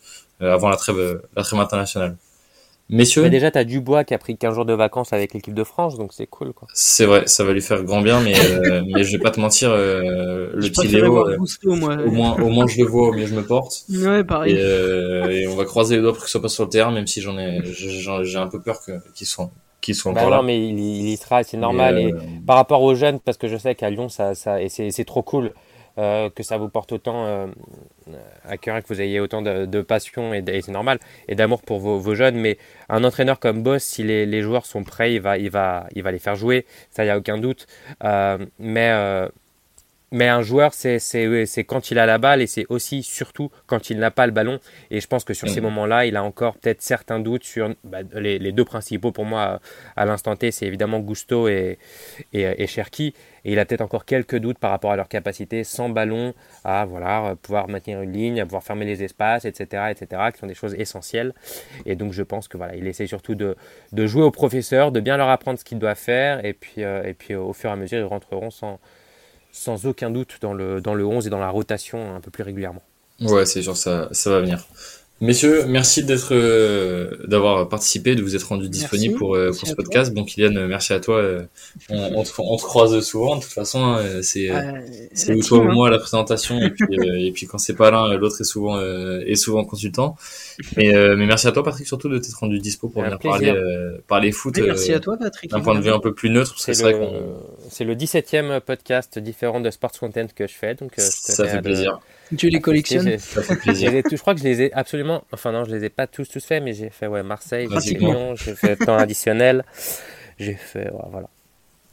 [0.40, 2.16] avant la trêve la trêve internationale.
[2.90, 3.22] Messieurs.
[3.22, 5.96] Mais déjà, t'as Dubois qui a pris 15 jours de vacances avec l'équipe de France,
[5.96, 6.68] donc c'est cool, quoi.
[6.74, 9.40] C'est vrai, ça va lui faire grand bien, mais, euh, mais je vais pas te
[9.40, 13.12] mentir, euh, le petit Léo, euh, moi, au moins, au moins je le vois, au
[13.12, 13.84] mieux je me porte.
[13.90, 14.54] Ouais, pareil.
[14.54, 16.90] Et, euh, et on va croiser les doigts pour qu'il soit pas sur le terrain,
[16.90, 18.80] même si j'en ai, j'ai un peu peur
[19.14, 21.98] qu'ils soient, qu'ils soient bah encore non, mais il, il y sera, c'est normal.
[21.98, 22.14] Et,
[22.46, 25.22] par rapport aux jeunes, parce que je sais qu'à Lyon, ça, ça, et c'est trop
[25.22, 25.52] cool.
[25.96, 27.46] Euh, que ça vous porte autant euh,
[28.44, 32.14] à cœur que vous ayez autant de, passion et, c'est normal et d'amour pour vos,
[32.16, 32.36] jeunes.
[32.36, 35.86] Mais un entraîneur comme Boss si les, les, joueurs sont prêts il va, il, va,
[35.94, 37.68] il va les faire jouer ça il n'y a aucun doute.
[38.02, 38.90] Euh, mais
[40.14, 43.98] mais un joueur, c'est quand il a la balle et c'est aussi surtout quand il
[43.98, 44.60] n'a pas le ballon.
[44.92, 45.64] Et je pense que sur ces mm.
[45.64, 49.60] moments-là, il a encore peut-être certains doutes sur bah, les, deux principaux pour moi
[49.96, 51.78] à l'instant T, c'est évidemment Gusto et,
[52.32, 53.12] et, Cherki.
[53.44, 56.84] Et il a peut-être encore quelques doutes par rapport à leur capacité sans ballon à
[56.84, 60.54] voilà, pouvoir maintenir une ligne, à pouvoir fermer les espaces, etc., etc., qui sont des
[60.54, 61.34] choses essentielles.
[61.86, 63.56] Et donc je pense que voilà, il essaie surtout de,
[63.90, 66.44] de jouer aux professeurs, de bien leur apprendre ce qu'ils doivent faire.
[66.44, 68.78] Et puis, euh, et puis au fur et à mesure, ils rentreront sans
[69.54, 72.42] sans aucun doute dans le, dans le 11 et dans la rotation un peu plus
[72.42, 72.82] régulièrement.
[73.20, 74.66] Ouais, c'est sûr, ça, ça va venir.
[75.20, 79.72] Messieurs, merci d'être, euh, d'avoir participé, de vous être rendu disponible pour, euh, pour ce
[79.72, 80.12] podcast.
[80.12, 81.22] Bon, Kylian, euh, merci à toi.
[81.88, 83.78] On, on, te, on, te, croise souvent, de toute façon.
[83.80, 84.50] Hein, c'est,
[85.12, 85.72] c'est toi ou hein.
[85.72, 86.84] moi la présentation, et puis,
[87.26, 90.16] et puis quand c'est pas l'un, l'autre est souvent, est souvent consultant.
[90.76, 93.54] Mais, mais merci à toi, Patrick, surtout de t'être rendu dispo pour venir parler,
[94.08, 94.58] parler foot.
[94.58, 95.48] merci à toi, Patrick.
[95.48, 97.08] D'un point de vue un peu plus neutre, c'est, le,
[97.70, 102.00] c'est le 17e podcast différent de Sports Content que je fais, donc ça fait plaisir.
[102.36, 103.92] Tu les collectionnes Ça fait plaisir.
[104.10, 105.24] je crois que je les ai absolument.
[105.32, 108.34] Enfin, non, je les ai pas tous, tous faits, mais j'ai fait ouais, Marseille, Lyon,
[108.36, 109.64] j'ai fait temps additionnel.
[110.38, 110.90] J'ai fait.
[110.90, 111.28] Ouais, voilà.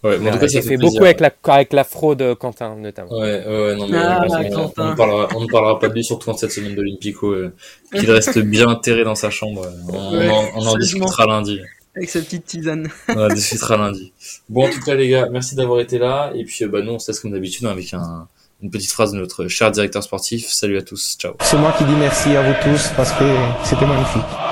[0.04, 3.20] Ouais, mais en tout cas, j'ai fait, beaucoup avec la, avec la fraude Quentin, notamment.
[3.20, 6.04] Ouais, ouais, non, mais ah, on, on, ne parlera, on ne parlera pas de lui,
[6.04, 7.54] surtout en cette semaine d'Olympico, euh,
[7.94, 9.68] qu'il reste bien enterré dans sa chambre.
[9.90, 11.60] On, ouais, on en, discutera lundi.
[11.96, 12.90] Avec sa petite tisane.
[13.10, 14.12] on en discutera lundi.
[14.50, 16.32] Bon, en tout cas, les gars, merci d'avoir été là.
[16.34, 18.28] Et puis, bah, nous, on se laisse comme d'habitude avec un,
[18.62, 20.48] une petite phrase de notre cher directeur sportif.
[20.48, 21.34] Salut à tous, ciao.
[21.42, 23.26] C'est moi qui dis merci à vous tous parce que
[23.64, 24.51] c'était magnifique.